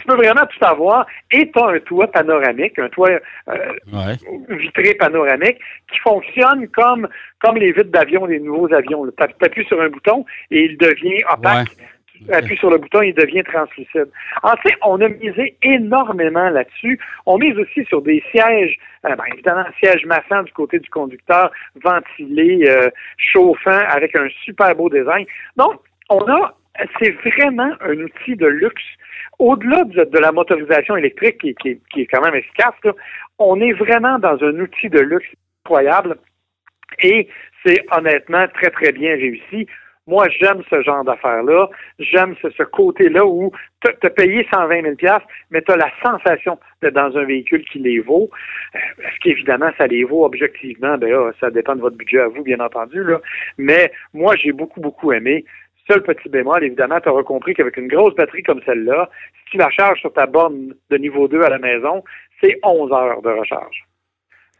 tu 0.00 0.06
peux 0.06 0.16
vraiment 0.16 0.46
tout 0.46 0.64
avoir 0.64 1.06
et 1.30 1.50
tu 1.50 1.58
as 1.58 1.66
un 1.66 1.80
toit 1.80 2.06
panoramique, 2.08 2.78
un 2.78 2.88
toit 2.88 3.10
euh, 3.48 4.16
vitré 4.48 4.94
panoramique 4.94 5.58
qui 5.92 5.98
fonctionne 6.00 6.68
comme, 6.68 7.08
comme 7.40 7.56
les 7.56 7.72
vitres 7.72 7.90
d'avion 7.90 8.26
des 8.26 8.40
nouveaux 8.40 8.72
avions. 8.72 9.06
Tu 9.06 9.44
appuies 9.44 9.66
sur 9.66 9.80
un 9.80 9.88
bouton 9.88 10.24
et 10.50 10.64
il 10.64 10.78
devient 10.78 11.22
opaque. 11.32 11.68
Tu 12.14 12.32
appuies 12.32 12.56
sur 12.56 12.70
le 12.70 12.78
bouton, 12.78 13.02
il 13.02 13.14
devient 13.14 13.42
translucide. 13.44 14.08
En 14.42 14.56
fait, 14.56 14.74
on 14.84 15.00
a 15.00 15.08
misé 15.08 15.56
énormément 15.62 16.50
là-dessus. 16.50 16.98
On 17.26 17.38
mise 17.38 17.56
aussi 17.56 17.84
sur 17.86 18.02
des 18.02 18.22
sièges, 18.30 18.76
euh, 19.06 19.16
ben, 19.16 19.24
évidemment, 19.32 19.64
sièges 19.82 20.04
massants 20.04 20.42
du 20.42 20.52
côté 20.52 20.78
du 20.78 20.90
conducteur, 20.90 21.50
ventilés, 21.82 22.64
euh, 22.68 22.90
chauffants, 23.16 23.84
avec 23.88 24.14
un 24.16 24.28
super 24.44 24.74
beau 24.74 24.90
design. 24.90 25.24
Donc, 25.56 25.80
on 26.10 26.20
a 26.30 26.54
c'est 26.98 27.10
vraiment 27.10 27.72
un 27.80 27.98
outil 27.98 28.36
de 28.36 28.46
luxe. 28.46 28.82
Au-delà 29.38 29.84
de, 29.84 30.18
la 30.18 30.32
motorisation 30.32 30.96
électrique 30.96 31.38
qui, 31.38 31.80
est 31.96 32.06
quand 32.06 32.22
même 32.22 32.34
efficace, 32.34 32.74
on 33.38 33.60
est 33.60 33.72
vraiment 33.72 34.18
dans 34.18 34.42
un 34.42 34.60
outil 34.60 34.88
de 34.88 35.00
luxe 35.00 35.28
incroyable 35.64 36.16
et 37.02 37.28
c'est 37.64 37.84
honnêtement 37.96 38.46
très, 38.54 38.70
très 38.70 38.92
bien 38.92 39.12
réussi. 39.14 39.66
Moi, 40.06 40.26
j'aime 40.40 40.62
ce 40.68 40.82
genre 40.82 41.04
d'affaires-là. 41.04 41.68
J'aime 42.00 42.34
ce, 42.42 42.62
côté-là 42.64 43.24
où 43.24 43.52
tu 43.80 44.06
as 44.06 44.10
payé 44.10 44.46
120 44.52 44.82
000 44.82 44.94
mais 45.50 45.62
tu 45.62 45.72
as 45.72 45.76
la 45.76 45.90
sensation 46.02 46.58
d'être 46.82 46.94
dans 46.94 47.16
un 47.16 47.24
véhicule 47.24 47.64
qui 47.66 47.78
les 47.78 48.00
vaut. 48.00 48.28
Euh, 48.74 48.78
est-ce 49.04 49.20
qu'évidemment, 49.20 49.70
ça 49.78 49.86
les 49.86 50.02
vaut 50.02 50.24
objectivement? 50.24 50.98
Ben, 50.98 51.32
ça 51.38 51.50
dépend 51.50 51.76
de 51.76 51.80
votre 51.80 51.96
budget 51.96 52.20
à 52.20 52.28
vous, 52.28 52.42
bien 52.42 52.58
entendu. 52.58 53.04
Mais 53.56 53.92
moi, 54.12 54.34
j'ai 54.36 54.52
beaucoup, 54.52 54.80
beaucoup 54.80 55.12
aimé. 55.12 55.44
Seul 55.90 56.02
petit 56.02 56.28
bémol, 56.28 56.62
évidemment, 56.62 57.00
tu 57.00 57.08
auras 57.08 57.24
compris 57.24 57.52
qu'avec 57.52 57.76
une 57.76 57.88
grosse 57.88 58.14
batterie 58.14 58.44
comme 58.44 58.60
celle-là, 58.64 59.10
si 59.34 59.50
tu 59.52 59.56
la 59.56 59.70
charges 59.70 59.98
sur 60.00 60.12
ta 60.12 60.26
borne 60.26 60.74
de 60.88 60.96
niveau 60.96 61.26
2 61.26 61.42
à 61.42 61.48
la 61.48 61.58
maison, 61.58 62.04
c'est 62.40 62.58
11 62.62 62.92
heures 62.92 63.22
de 63.22 63.30
recharge. 63.30 63.84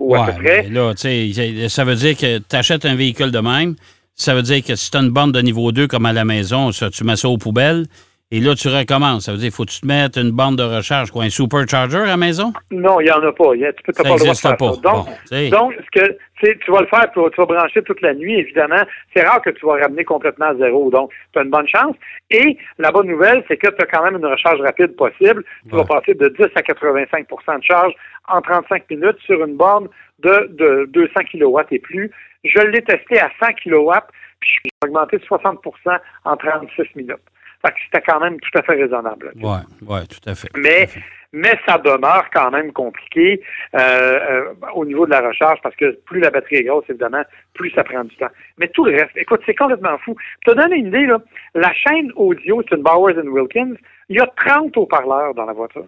Ou 0.01 0.17
à 0.17 0.27
peu 0.27 0.33
près. 0.33 0.69
Là, 0.69 0.93
ça 0.97 1.85
veut 1.85 1.95
dire 1.95 2.17
que 2.17 2.39
tu 2.39 2.57
achètes 2.57 2.85
un 2.85 2.97
véhicule 2.97 3.31
de 3.31 3.39
même. 3.39 3.77
Ça 4.15 4.35
veut 4.35 4.43
dire 4.43 4.65
que 4.65 4.75
si 4.75 4.91
tu 4.91 4.97
as 4.97 5.01
une 5.01 5.11
borne 5.11 5.31
de 5.31 5.41
niveau 5.41 5.71
2 5.71 5.87
comme 5.87 6.07
à 6.07 6.13
la 6.13 6.25
maison, 6.25 6.73
ça, 6.73 6.91
tu 6.91 7.05
mets 7.05 7.17
ça 7.17 7.29
aux 7.29 7.39
poubelles. 7.39 7.85
Et 8.33 8.39
là, 8.39 8.55
tu 8.55 8.69
recommences. 8.69 9.25
Ça 9.25 9.33
veut 9.33 9.39
dire 9.39 9.47
qu'il 9.49 9.57
faut 9.57 9.65
que 9.65 9.71
tu 9.71 9.81
te 9.81 9.87
mettes 9.89 10.17
une 10.17 10.31
bande 10.31 10.57
de 10.57 10.63
recharge, 10.63 11.11
quoi, 11.11 11.25
un 11.25 11.31
supercharger 11.31 11.99
à 11.99 12.07
la 12.07 12.17
maison? 12.17 12.53
Non, 12.71 13.01
il 13.01 13.07
n'y 13.07 13.11
en 13.11 13.21
a 13.25 13.33
pas. 13.33 13.53
tu 13.55 13.83
peux, 13.83 13.93
pas 13.93 14.05
le 14.05 14.19
droit 14.19 14.35
de 14.35 14.39
faire 14.39 14.57
pas. 14.57 14.77
Donc, 14.77 15.09
donc 15.51 15.75
ce 15.75 16.01
que, 16.01 16.17
tu 16.41 16.71
vas 16.71 16.83
le 16.83 16.87
faire, 16.87 17.11
tu 17.13 17.21
vas 17.21 17.45
brancher 17.45 17.83
toute 17.83 18.01
la 18.03 18.15
nuit, 18.15 18.35
évidemment. 18.35 18.83
C'est 19.13 19.27
rare 19.27 19.43
que 19.43 19.51
tu 19.51 19.67
vas 19.67 19.81
ramener 19.81 20.05
complètement 20.05 20.47
à 20.47 20.55
zéro. 20.55 20.91
Donc, 20.91 21.11
tu 21.33 21.41
as 21.41 21.43
une 21.43 21.51
bonne 21.51 21.67
chance. 21.67 21.97
Et 22.31 22.57
la 22.79 22.93
bonne 22.93 23.09
nouvelle, 23.09 23.43
c'est 23.49 23.57
que 23.57 23.67
tu 23.67 23.83
as 23.83 23.87
quand 23.87 24.05
même 24.05 24.17
une 24.17 24.27
recharge 24.27 24.61
rapide 24.61 24.95
possible. 24.95 25.43
Tu 25.69 25.75
vas 25.75 25.85
passer 25.85 26.15
de 26.15 26.29
10 26.29 26.45
à 26.55 26.61
85% 26.61 27.59
de 27.59 27.65
charge 27.65 27.93
en 28.29 28.41
35 28.41 28.89
minutes 28.91 29.19
sur 29.27 29.45
une 29.45 29.57
borne 29.57 29.89
de, 30.21 30.49
de 30.53 30.89
200 30.93 31.13
kW 31.33 31.59
et 31.73 31.81
plus. 31.81 32.13
Je 32.45 32.61
l'ai 32.61 32.83
testé 32.83 33.19
à 33.21 33.29
100 33.41 33.55
kW, 33.65 33.91
puis 34.39 34.51
je 34.65 34.71
j'ai 34.71 34.89
augmenté 34.89 35.19
de 35.19 35.25
60% 35.25 35.99
en 36.25 36.37
36 36.37 36.95
minutes. 36.95 37.17
Fait 37.63 37.73
que 37.73 37.79
c'était 37.85 38.03
quand 38.07 38.21
même 38.21 38.41
tout 38.41 38.59
à 38.59 38.63
fait 38.63 38.75
raisonnable. 38.75 39.33
Oui, 39.37 39.59
ouais, 39.87 40.07
tout 40.07 40.29
à 40.29 40.35
fait. 40.35 40.49
Mais, 40.57 40.89
mais 41.33 41.59
ça 41.67 41.77
demeure 41.77 42.25
quand 42.33 42.51
même 42.51 42.73
compliqué 42.73 43.43
euh, 43.75 43.79
euh, 43.81 44.55
au 44.75 44.87
niveau 44.87 45.05
de 45.05 45.11
la 45.11 45.21
recharge 45.21 45.59
parce 45.63 45.77
que 45.77 45.99
plus 46.07 46.21
la 46.21 46.31
batterie 46.31 46.57
est 46.57 46.65
grosse, 46.65 46.85
évidemment, 46.89 47.23
plus 47.53 47.71
ça 47.73 47.85
prend 47.85 48.03
du 48.05 48.17
temps. 48.17 48.31
Mais 48.59 48.69
tout 48.69 48.85
le 48.87 48.93
reste, 48.93 49.15
écoute, 49.17 49.43
c'est 49.45 49.55
complètement 49.55 49.99
fou. 49.99 50.17
Pour 50.45 50.55
te 50.55 50.59
donner 50.59 50.77
une 50.77 50.87
idée, 50.87 51.07
là, 51.07 51.19
la 51.55 51.73
chaîne 51.75 52.11
audio, 52.17 52.63
c'est 52.63 52.77
une 52.77 52.83
Bowers 52.83 53.15
Wilkins, 53.23 53.75
il 54.09 54.17
y 54.17 54.21
a 54.21 54.27
30 54.27 54.77
haut-parleurs 54.79 55.35
dans 55.35 55.45
la 55.45 55.53
voiture. 55.53 55.87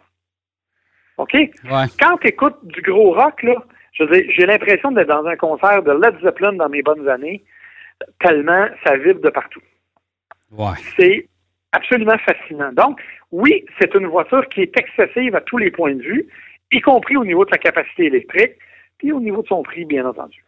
OK? 1.17 1.37
Quand 2.01 2.17
tu 2.19 2.29
écoutes 2.29 2.59
du 2.65 2.83
gros 2.83 3.15
rock, 3.15 3.43
là, 3.43 3.55
j'ai 3.93 4.47
l'impression 4.47 4.91
d'être 4.93 5.09
dans 5.09 5.25
un 5.27 5.37
concert 5.37 5.83
de 5.83 5.93
Led 5.93 6.21
Zeppelin 6.23 6.53
dans 6.55 6.69
mes 6.69 6.83
bonnes 6.83 7.09
années, 7.09 7.45
tellement 8.21 8.67
ça 8.85 8.97
vibre 8.97 9.21
de 9.21 9.31
partout. 9.31 9.61
Ouais. 10.51 10.75
C'est 10.97 11.29
absolument 11.73 12.19
fascinant. 12.19 12.73
Donc, 12.73 13.01
oui, 13.31 13.65
c'est 13.81 13.95
une 13.95 14.07
voiture 14.07 14.47
qui 14.49 14.61
est 14.61 14.73
excessive 14.79 15.35
à 15.35 15.41
tous 15.41 15.59
les 15.59 15.71
points 15.71 15.95
de 15.95 16.03
vue, 16.03 16.27
y 16.71 16.81
compris 16.81 17.17
au 17.17 17.25
niveau 17.25 17.45
de 17.45 17.51
sa 17.51 17.59
capacité 17.59 18.05
électrique, 18.07 18.53
puis 18.99 19.13
au 19.13 19.21
niveau 19.21 19.43
de 19.43 19.49
son 19.49 19.63
prix, 19.63 19.85
bien 19.85 20.07
entendu. 20.07 20.45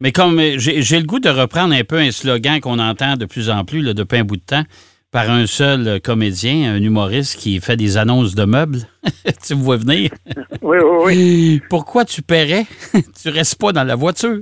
Mais 0.00 0.12
comme 0.12 0.38
euh, 0.38 0.54
j'ai 0.58 0.98
le 0.98 1.06
goût 1.06 1.18
de 1.18 1.28
reprendre 1.28 1.74
un 1.74 1.82
peu 1.82 1.96
un 1.96 2.12
slogan 2.12 2.60
qu'on 2.60 2.78
entend 2.78 3.16
de 3.16 3.24
plus 3.24 3.50
en 3.50 3.64
plus 3.64 3.82
là, 3.82 3.94
depuis 3.94 4.18
un 4.18 4.24
bout 4.24 4.36
de 4.36 4.42
temps 4.42 4.62
par 5.10 5.30
un 5.30 5.46
seul 5.46 5.88
euh, 5.88 5.98
comédien, 5.98 6.72
un 6.74 6.82
humoriste 6.82 7.36
qui 7.36 7.58
fait 7.60 7.76
des 7.76 7.96
annonces 7.96 8.34
de 8.34 8.44
meubles. 8.44 8.78
tu 9.46 9.56
me 9.56 9.62
vois 9.62 9.76
venir? 9.76 10.10
oui, 10.62 10.78
oui, 10.78 10.98
oui. 11.04 11.62
Pourquoi 11.68 12.04
tu 12.04 12.22
paierais? 12.22 12.66
tu 13.22 13.28
restes 13.30 13.58
pas 13.58 13.72
dans 13.72 13.84
la 13.84 13.96
voiture. 13.96 14.40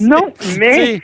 non, 0.00 0.32
mais 0.58 1.02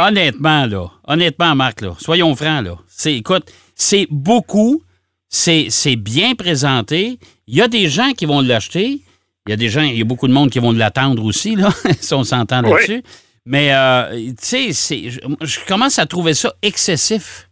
Honnêtement, 0.00 0.66
là, 0.66 0.86
honnêtement, 1.06 1.54
Marc, 1.54 1.80
là, 1.80 1.94
soyons 1.98 2.34
francs, 2.34 2.64
là. 2.64 2.76
C'est, 2.88 3.14
écoute, 3.14 3.50
c'est 3.74 4.06
beaucoup, 4.10 4.82
c'est 5.28 5.66
c'est 5.70 5.96
bien 5.96 6.34
présenté. 6.34 7.18
Il 7.46 7.56
y 7.56 7.62
a 7.62 7.68
des 7.68 7.88
gens 7.88 8.12
qui 8.12 8.26
vont 8.26 8.40
l'acheter. 8.40 9.00
Il 9.46 9.50
y 9.50 9.52
a 9.52 9.56
des 9.56 9.68
gens, 9.68 9.82
il 9.82 9.98
y 9.98 10.02
a 10.02 10.04
beaucoup 10.04 10.28
de 10.28 10.32
monde 10.32 10.50
qui 10.50 10.60
vont 10.60 10.72
l'attendre 10.72 11.24
aussi, 11.24 11.56
là, 11.56 11.70
si 12.00 12.14
on 12.14 12.22
s'entend 12.24 12.62
là-dessus. 12.62 13.02
Mais, 13.44 13.74
euh, 13.74 14.10
tu 14.12 14.34
sais, 14.38 14.72
c'est- 14.72 15.10
je, 15.10 15.18
je 15.40 15.66
commence 15.66 15.98
à 15.98 16.06
trouver 16.06 16.34
ça 16.34 16.52
excessif. 16.62 17.48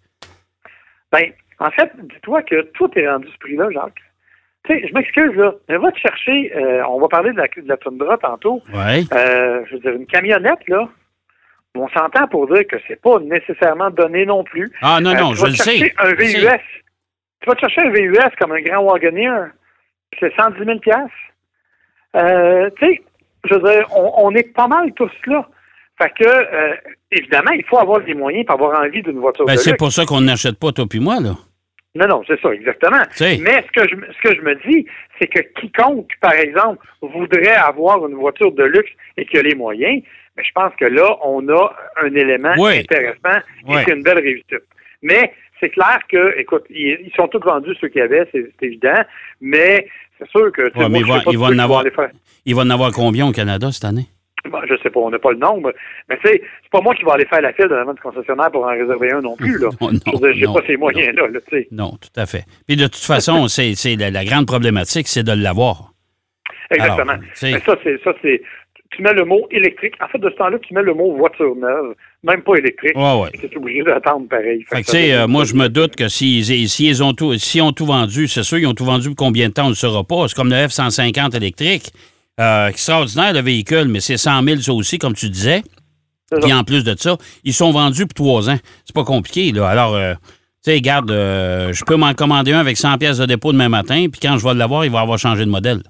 Ben, 1.11 1.33
en 1.59 1.71
fait, 1.73 1.91
dis-toi 2.03 2.43
que 2.43 2.71
tout 2.75 2.89
est 2.97 3.09
rendu 3.11 3.27
ce 3.33 3.39
prix-là, 3.39 3.69
Jacques. 3.73 3.99
Tu 4.67 4.75
sais, 4.75 4.87
je 4.89 4.95
m'excuse, 4.95 5.35
là. 5.37 5.53
Mais 5.69 5.79
va 5.79 5.91
te 5.91 5.99
chercher, 5.99 6.53
euh, 6.55 6.83
on 6.89 7.01
va 7.01 7.09
parler 7.09 7.33
de 7.33 7.39
la, 7.39 7.49
de 7.49 7.67
la 7.69 7.77
Tundra 7.79 8.19
tantôt. 8.19 8.63
Oui. 8.73 9.09
Euh, 9.13 9.63
je 9.69 9.75
veux 9.75 9.81
dire, 9.81 9.93
une 9.93 10.07
camionnette, 10.07 10.69
là, 10.69 10.89
on 11.77 11.89
s'entend 11.89 12.27
pour 12.29 12.47
dire 12.53 12.67
que 12.67 12.77
c'est 12.89 13.01
pas 13.01 13.19
nécessairement 13.21 13.91
donné 13.91 14.27
non 14.27 14.45
plus. 14.45 14.71
Ah, 14.83 15.01
non, 15.01 15.11
Euh, 15.11 15.15
non, 15.15 15.31
tu 15.31 15.37
je 15.37 15.41
vas 15.43 15.49
le 15.49 15.55
chercher 15.55 15.79
sais. 15.79 15.95
un 15.99 16.09
sais. 16.09 16.15
VUS. 16.15 16.61
Tu 17.41 17.49
vas 17.49 17.55
te 17.55 17.61
chercher 17.61 17.81
un 17.83 17.91
VUS 17.91 18.19
comme 18.39 18.53
un 18.53 18.61
grand 18.61 18.83
Wagoneer. 18.83 19.47
C'est 20.19 20.35
110 20.35 20.65
000 20.65 20.79
euh, 22.17 22.71
Tu 22.79 22.87
sais, 22.87 23.03
je 23.49 23.55
veux 23.55 23.61
dire, 23.63 23.87
on, 23.97 24.13
on 24.27 24.35
est 24.35 24.53
pas 24.53 24.67
mal 24.67 24.93
tous 24.95 25.11
là. 25.27 25.47
Fait 26.01 26.11
que, 26.19 26.27
euh, 26.27 26.75
évidemment, 27.13 27.51
il 27.53 27.65
faut 27.65 27.79
avoir 27.79 28.01
les 28.01 28.15
moyens 28.15 28.47
pour 28.47 28.55
avoir 28.55 28.81
envie 28.83 29.03
d'une 29.03 29.19
voiture 29.19 29.45
Ben, 29.45 29.57
c'est 29.59 29.77
pour 29.77 29.93
ça 29.93 30.07
qu'on 30.07 30.23
n'achète 30.23 30.59
pas, 30.59 30.73
toi 30.73 30.87
puis 30.89 30.99
moi, 31.01 31.21
là. 31.21 31.35
Non, 31.95 32.07
non, 32.07 32.23
c'est 32.27 32.41
ça, 32.41 32.51
exactement. 32.55 33.03
Mais 33.21 33.65
ce 33.67 33.73
que 33.81 33.89
je, 33.89 33.97
ce 34.13 34.29
que 34.29 34.37
je 34.37 34.41
me 34.43 34.55
dis, 34.67 34.87
c'est 35.21 35.27
que 35.27 35.41
quiconque, 35.61 36.11
par 36.21 36.33
exemple, 36.33 36.87
voudrait 37.03 37.55
avoir 37.57 38.07
une 38.07 38.15
voiture 38.15 38.53
de 38.53 38.63
luxe 38.63 38.91
et 39.17 39.27
qui 39.27 39.37
a 39.39 39.43
les 39.43 39.57
moyens, 39.57 40.03
mais 40.37 40.45
je 40.45 40.51
pense 40.55 40.73
que 40.79 40.85
là, 40.87 41.17
on 41.25 41.47
a 41.49 41.73
un 42.03 42.15
élément 42.15 42.55
Oui. 42.59 42.79
intéressant 42.79 43.39
et 43.69 43.75
Oui. 43.75 43.83
c'est 43.87 43.95
une 43.95 44.03
belle 44.03 44.19
réussite. 44.21 44.63
Mais 45.03 45.33
c'est 45.61 45.71
clair 45.71 45.99
que, 46.09 46.39
écoute, 46.39 46.65
ils, 46.71 46.99
ils 47.07 47.13
sont 47.17 47.29
tous 47.29 47.41
vendus 47.41 47.75
ceux 47.81 47.89
qu'il 47.89 48.01
y 48.01 48.05
avait, 48.05 48.29
c'est 48.33 48.51
c'est 48.59 48.67
évident, 48.67 49.03
mais 49.41 49.87
c'est 50.19 50.29
sûr 50.31 50.51
que... 50.53 50.69
tu 50.69 50.73
sais, 50.73 50.79
Ouais, 50.85 50.89
mais 50.89 51.01
moi, 51.01 51.19
il 51.21 51.25
va- 51.25 51.33
il 51.33 51.39
va 51.39 51.47
en 51.47 51.59
avoir- 51.59 51.85
Il 52.47 52.55
va 52.55 52.63
en 52.63 52.71
avoir 52.71 52.93
combien 52.93 53.27
au 53.27 53.33
Canada 53.33 53.71
cette 53.73 53.85
année? 53.85 54.07
Bon, 54.49 54.59
je 54.67 54.75
sais 54.83 54.89
pas, 54.89 55.01
on 55.01 55.11
n'a 55.11 55.19
pas 55.19 55.33
le 55.33 55.37
nombre, 55.39 55.71
mais 56.09 56.17
tu 56.17 56.29
sais, 56.29 56.41
c'est 56.63 56.71
pas 56.71 56.81
moi 56.81 56.95
qui 56.95 57.05
vais 57.05 57.11
aller 57.11 57.27
faire 57.27 57.43
la 57.43 57.53
file 57.53 57.69
devant 57.69 57.93
du 57.93 58.01
concessionnaire 58.01 58.51
pour 58.51 58.65
en 58.65 58.71
réserver 58.71 59.13
un 59.13 59.21
non 59.21 59.37
plus, 59.37 59.59
là. 59.59 59.69
Non, 59.83 59.91
non, 59.93 60.33
j'ai 60.33 60.47
pas 60.47 60.63
ces 60.67 60.79
moyens-là, 60.79 61.29
là. 61.29 61.41
Non, 61.71 61.91
tout 62.01 62.09
à 62.19 62.25
fait. 62.25 62.45
Puis 62.67 62.77
de 62.77 62.85
toute 62.85 62.97
façon, 63.05 63.49
c'est 63.49 63.75
c'est 63.75 63.97
la, 63.97 64.11
la 64.11 64.25
grande 64.25 64.47
problématique, 64.47 65.09
c'est 65.09 65.23
de 65.23 65.33
l'avoir. 65.33 65.93
Exactement. 66.71 67.13
Alors, 67.13 67.25
c'est- 67.35 67.53
Mais 67.53 67.61
ça, 67.61 67.77
c'est 67.85 68.03
ça, 68.03 68.13
c'est. 68.23 68.43
Tu 68.91 69.03
mets 69.03 69.13
le 69.13 69.25
mot 69.25 69.47
électrique. 69.53 69.95
En 70.01 70.09
fait, 70.09 70.19
de 70.19 70.29
ce 70.29 70.35
temps-là, 70.35 70.59
tu 70.59 70.75
mets 70.75 70.83
le 70.83 70.95
mot 70.95 71.15
voiture 71.17 71.55
neuve, 71.55 71.95
même 72.25 72.43
pas 72.43 72.57
électrique. 72.57 72.97
Ouais, 72.97 73.21
ouais. 73.21 73.31
Tu 73.39 73.47
es 73.47 73.57
obligé 73.57 73.83
d'attendre 73.85 74.27
pareil. 74.29 74.65
Fait 74.69 74.83
que, 74.83 75.13
euh, 75.13 75.29
moi, 75.29 75.45
je 75.45 75.55
me 75.55 75.69
doute 75.69 75.95
que 75.95 76.09
s'ils 76.09 76.69
si, 76.69 76.93
ont 77.01 77.13
tout, 77.13 77.39
s'ils 77.39 77.63
ont 77.63 77.73
tout 77.73 77.87
vendu, 77.87 78.27
c'est 78.27 78.43
sûr, 78.43 78.59
ils 78.59 78.67
ont 78.67 78.75
tout 78.75 78.85
vendu 78.85 79.09
pour 79.09 79.17
combien 79.17 79.49
de 79.49 79.53
temps, 79.53 79.63
on 79.63 79.67
ne 79.67 79.71
le 79.71 79.77
saura 79.77 80.03
pas. 80.03 80.27
C'est 80.27 80.35
comme 80.35 80.51
le 80.51 80.57
F-150 80.57 81.37
électrique. 81.37 81.93
Euh, 82.41 82.69
extraordinaire, 82.69 83.33
le 83.33 83.43
véhicule, 83.43 83.87
mais 83.87 84.01
c'est 84.01 84.17
100 84.17 84.43
000, 84.43 84.61
ça 84.61 84.73
aussi, 84.73 84.99
comme 84.99 85.15
tu 85.15 85.29
disais. 85.29 85.63
Ça. 86.33 86.57
en 86.57 86.63
plus 86.63 86.85
de 86.85 86.95
ça, 86.97 87.17
ils 87.43 87.53
sont 87.53 87.73
vendus 87.73 88.07
pour 88.07 88.15
trois 88.15 88.51
ans. 88.51 88.59
C'est 88.85 88.95
pas 88.95 89.03
compliqué, 89.05 89.51
là. 89.51 89.69
Alors, 89.69 89.97
euh, 89.97 90.15
tu 90.15 90.71
sais, 90.71 90.75
regarde, 90.75 91.11
je 91.11 91.85
peux 91.85 91.97
m'en 91.97 92.15
commander 92.15 92.53
un 92.53 92.61
avec 92.61 92.77
100 92.77 92.99
pièces 92.99 93.19
de 93.19 93.27
dépôt 93.27 93.53
demain 93.53 93.69
matin, 93.69 94.07
puis 94.11 94.21
quand 94.21 94.39
je 94.39 94.45
vais 94.45 94.55
l'avoir, 94.55 94.85
il 94.85 94.91
va 94.91 95.01
avoir 95.01 95.19
changé 95.19 95.45
de 95.45 95.51
modèle. 95.51 95.83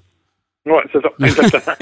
Oui, 0.65 0.77
c'est 0.93 1.01
ça, 1.01 1.09
exactement. 1.25 1.75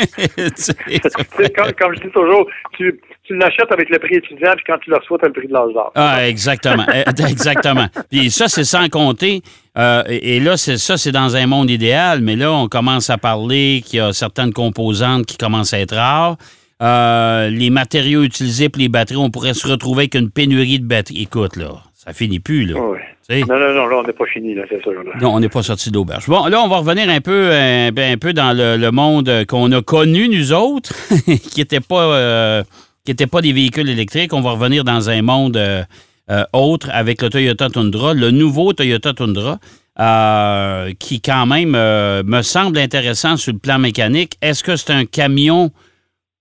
Comme, 1.56 1.74
comme 1.74 1.96
je 1.96 2.02
dis 2.02 2.12
toujours, 2.14 2.48
tu, 2.78 3.00
tu 3.24 3.36
l'achètes 3.36 3.72
avec 3.72 3.90
le 3.90 4.00
prix 4.00 4.16
étudiant, 4.16 4.54
puis 4.56 4.64
quand 4.66 4.78
tu 4.78 4.90
le 4.90 4.98
reçois, 4.98 5.18
tu 5.20 5.26
as 5.26 5.28
le 5.28 5.34
prix 5.34 5.48
de 5.48 5.54
l'âge 5.54 5.74
d'or. 5.74 5.92
Ah, 5.96 6.28
exactement. 6.28 6.86
Eh, 6.94 7.30
exactement. 7.30 7.88
Puis 8.10 8.32
ça, 8.32 8.48
c'est 8.48 8.64
sans 8.64 8.88
compter. 8.88 9.42
euh, 9.78 10.04
et, 10.08 10.38
et 10.38 10.40
là, 10.40 10.56
c'est 10.58 10.78
ça, 10.78 10.98
c'est 10.98 11.12
dans 11.12 11.36
un 11.36 11.46
monde 11.46 11.70
idéal, 11.70 12.22
mais 12.22 12.36
là, 12.38 12.52
on 12.54 12.68
commence 12.68 13.10
à 13.10 13.18
parler 13.18 13.82
qu'il 13.86 14.00
y 14.00 14.02
a 14.02 14.14
certaines 14.14 14.54
composantes 14.54 15.26
qui 15.26 15.36
commencent 15.38 15.74
à 15.74 15.80
être 15.80 15.96
rares. 15.96 16.38
Euh, 16.82 17.50
les 17.50 17.70
matériaux 17.72 18.24
utilisés 18.24 18.70
pour 18.70 18.80
les 18.82 18.88
batteries, 18.88 19.18
on 19.18 19.30
pourrait 19.30 19.54
se 19.54 19.68
retrouver 19.68 20.04
avec 20.04 20.16
une 20.16 20.30
pénurie 20.32 20.80
de 20.80 20.86
batteries. 20.88 21.24
Écoute, 21.24 21.58
là, 21.58 21.84
ça 21.94 22.14
finit 22.14 22.40
plus, 22.40 22.66
là. 22.66 22.80
Ouais. 22.80 23.02
Non, 23.30 23.60
non, 23.60 23.74
non, 23.74 23.88
là, 23.88 23.98
on 23.98 24.04
n'est 24.04 24.14
pas 24.14 24.26
fini, 24.26 24.56
là, 24.56 24.64
c'est. 24.68 24.84
Là. 24.86 25.02
Non, 25.22 25.36
on 25.36 25.40
n'est 25.40 25.50
pas 25.50 25.62
sorti 25.62 25.92
d'auberge. 25.92 26.28
Bon, 26.28 26.48
là, 26.48 26.62
on 26.62 26.68
va 26.68 26.78
revenir 26.78 27.10
un 27.10 27.22
peu, 27.22 27.52
un, 27.52 27.90
un 27.96 28.18
peu 28.18 28.34
dans 28.34 28.58
le, 28.58 28.76
le 28.78 28.92
monde 28.92 29.46
qu'on 29.48 29.72
a 29.72 29.82
connu, 29.84 30.30
nous 30.30 30.52
autres, 30.52 30.94
qui 31.26 31.60
n'était 31.60 31.80
pas, 31.80 32.04
euh, 32.06 32.64
qui 33.06 33.12
était 33.12 33.28
pas 33.28 33.42
des 33.42 33.54
véhicules 33.54 33.90
électriques. 33.90 34.34
On 34.34 34.42
va 34.42 34.52
revenir 34.52 34.84
dans 34.84 35.10
un 35.12 35.22
monde 35.22 35.58
euh, 35.58 35.84
euh, 36.32 36.44
autre 36.54 36.90
avec 36.92 37.22
le 37.22 37.30
Toyota 37.30 37.70
Tundra, 37.70 38.14
le 38.14 38.32
nouveau 38.32 38.74
Toyota 38.74 39.14
Tundra, 39.14 39.60
euh, 40.00 40.94
qui 41.00 41.22
quand 41.22 41.46
même 41.46 41.74
euh, 41.76 42.24
me 42.24 42.42
semble 42.42 42.78
intéressant 42.78 43.36
sur 43.36 43.54
le 43.54 43.60
plan 43.60 43.80
mécanique. 43.80 44.38
Est-ce 44.42 44.64
que 44.64 44.76
c'est 44.76 44.94
un 44.94 45.06
camion 45.06 45.72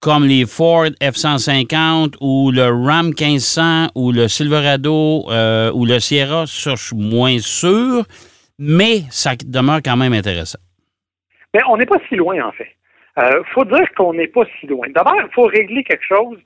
comme 0.00 0.24
les 0.24 0.46
Ford 0.46 0.90
F-150 1.00 2.16
ou 2.20 2.50
le 2.52 2.64
Ram 2.64 3.08
1500 3.08 3.88
ou 3.94 4.12
le 4.12 4.28
Silverado 4.28 5.24
euh, 5.30 5.72
ou 5.72 5.84
le 5.84 5.98
Sierra, 5.98 6.46
ça, 6.46 6.76
je 6.76 6.86
suis 6.86 6.96
moins 6.96 7.38
sûr, 7.38 8.04
mais 8.58 9.02
ça 9.10 9.32
demeure 9.44 9.80
quand 9.84 9.96
même 9.96 10.12
intéressant. 10.12 10.58
Mais 11.54 11.60
on 11.68 11.76
n'est 11.76 11.86
pas 11.86 11.98
si 12.08 12.14
loin, 12.14 12.40
en 12.46 12.52
fait. 12.52 12.68
Euh, 13.18 13.42
faut 13.52 13.64
dire 13.64 13.86
qu'on 13.96 14.14
n'est 14.14 14.28
pas 14.28 14.44
si 14.60 14.66
loin. 14.66 14.86
D'abord, 14.94 15.16
il 15.16 15.32
faut 15.34 15.46
régler 15.46 15.82
quelque 15.82 16.04
chose. 16.04 16.38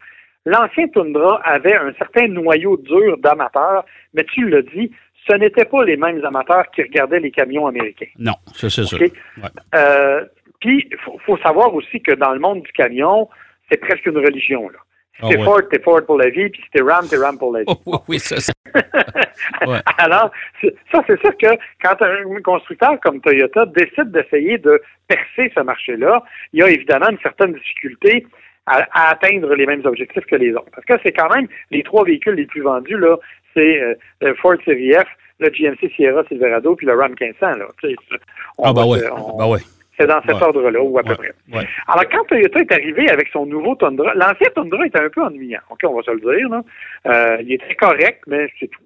L'ancien 0.46 0.88
Tundra 0.88 1.40
avait 1.44 1.76
un 1.76 1.92
certain 1.98 2.28
noyau 2.28 2.76
dur 2.78 3.18
d'amateurs, 3.18 3.84
mais 4.14 4.24
tu 4.24 4.48
l'as 4.48 4.62
dit, 4.62 4.90
ce 5.28 5.36
n'étaient 5.36 5.66
pas 5.66 5.84
les 5.84 5.96
mêmes 5.96 6.24
amateurs 6.24 6.64
qui 6.74 6.82
regardaient 6.82 7.20
les 7.20 7.30
camions 7.30 7.66
américains. 7.66 8.08
Non, 8.18 8.34
ça, 8.54 8.70
c'est 8.70 8.84
sûr. 8.84 8.98
Ouais. 8.98 9.10
Euh, 9.74 10.24
Puis, 10.62 10.88
il 10.90 10.96
faut, 10.98 11.18
faut 11.26 11.36
savoir 11.38 11.74
aussi 11.74 12.00
que 12.00 12.12
dans 12.14 12.32
le 12.32 12.38
monde 12.40 12.62
du 12.62 12.72
camion, 12.72 13.28
c'est 13.70 13.76
presque 13.78 14.06
une 14.06 14.16
religion. 14.18 14.68
Là. 14.70 14.78
Si 15.16 15.20
Ah 15.24 15.28
t'es 15.28 15.36
ouais. 15.38 15.44
Ford, 15.44 15.60
t'es 15.70 15.80
Ford 15.80 16.00
pour 16.06 16.16
la 16.18 16.30
vie, 16.30 16.48
puis 16.48 16.62
si 16.62 16.70
t'es 16.70 16.82
Ram, 16.82 17.04
t'es 17.08 17.16
Ram 17.18 17.36
pour 17.38 17.52
la 17.52 17.60
vie. 17.64 17.66
Oh, 17.68 17.76
oui, 17.86 17.98
oui, 18.08 18.18
ça, 18.18 18.36
Ouais. 19.66 19.78
Alors, 19.98 20.30
ça, 20.90 21.02
c'est 21.06 21.20
sûr 21.20 21.36
que 21.36 21.48
quand 21.82 22.00
un 22.00 22.40
constructeur 22.42 22.98
comme 23.00 23.20
Toyota 23.20 23.66
décide 23.66 24.10
d'essayer 24.10 24.56
de 24.58 24.80
percer 25.08 25.52
ce 25.54 25.60
marché-là, 25.60 26.22
il 26.52 26.60
y 26.60 26.62
a 26.62 26.68
évidemment 26.70 27.10
une 27.10 27.18
certaine 27.18 27.52
difficulté 27.52 28.26
à, 28.66 28.86
à 28.92 29.10
atteindre 29.10 29.54
les 29.54 29.66
mêmes 29.66 29.84
objectifs 29.84 30.24
que 30.26 30.36
les 30.36 30.52
autres. 30.54 30.70
Parce 30.74 30.86
que 30.86 30.94
c'est 31.02 31.12
quand 31.12 31.28
même 31.34 31.48
les 31.70 31.82
trois 31.82 32.04
véhicules 32.04 32.34
les 32.34 32.46
plus 32.46 32.62
vendus, 32.62 32.96
là, 32.96 33.16
c'est 33.54 33.82
euh, 33.82 33.94
le 34.20 34.34
Ford 34.36 34.54
Série 34.64 34.92
F, 34.94 35.06
le 35.40 35.50
GMC 35.50 35.90
Sierra 35.94 36.22
Silverado, 36.28 36.74
puis 36.76 36.86
le 36.86 36.94
Ram 36.94 37.14
1500. 37.20 37.46
Là. 37.58 37.66
On 38.58 38.64
Ah, 38.64 38.72
ben 38.72 38.80
va 38.82 38.86
oui. 38.88 38.98
se- 39.00 39.10
on- 39.10 39.36
Ben 39.36 39.46
oui. 39.48 39.60
C'est 39.98 40.06
dans 40.06 40.22
cet 40.22 40.36
Ouais. 40.36 40.42
ordre-là, 40.42 40.80
ou 40.82 40.98
à 40.98 41.02
peu 41.02 41.10
Ouais. 41.10 41.16
près. 41.16 41.32
Ouais. 41.52 41.68
Alors, 41.86 42.04
quand 42.10 42.24
Toyota 42.24 42.60
est 42.60 42.72
arrivé 42.72 43.10
avec 43.10 43.28
son 43.28 43.44
nouveau 43.46 43.74
Tundra, 43.74 44.14
l'ancien 44.14 44.48
Tundra 44.54 44.86
était 44.86 45.00
un 45.00 45.10
peu 45.10 45.22
ennuyant. 45.22 45.60
OK, 45.70 45.80
on 45.84 45.94
va 45.94 46.02
se 46.02 46.10
le 46.12 46.20
dire. 46.38 46.48
Là. 46.48 46.62
Euh, 47.06 47.36
il 47.42 47.52
était 47.52 47.74
correct, 47.74 48.22
mais 48.26 48.48
c'est 48.58 48.68
tout. 48.68 48.80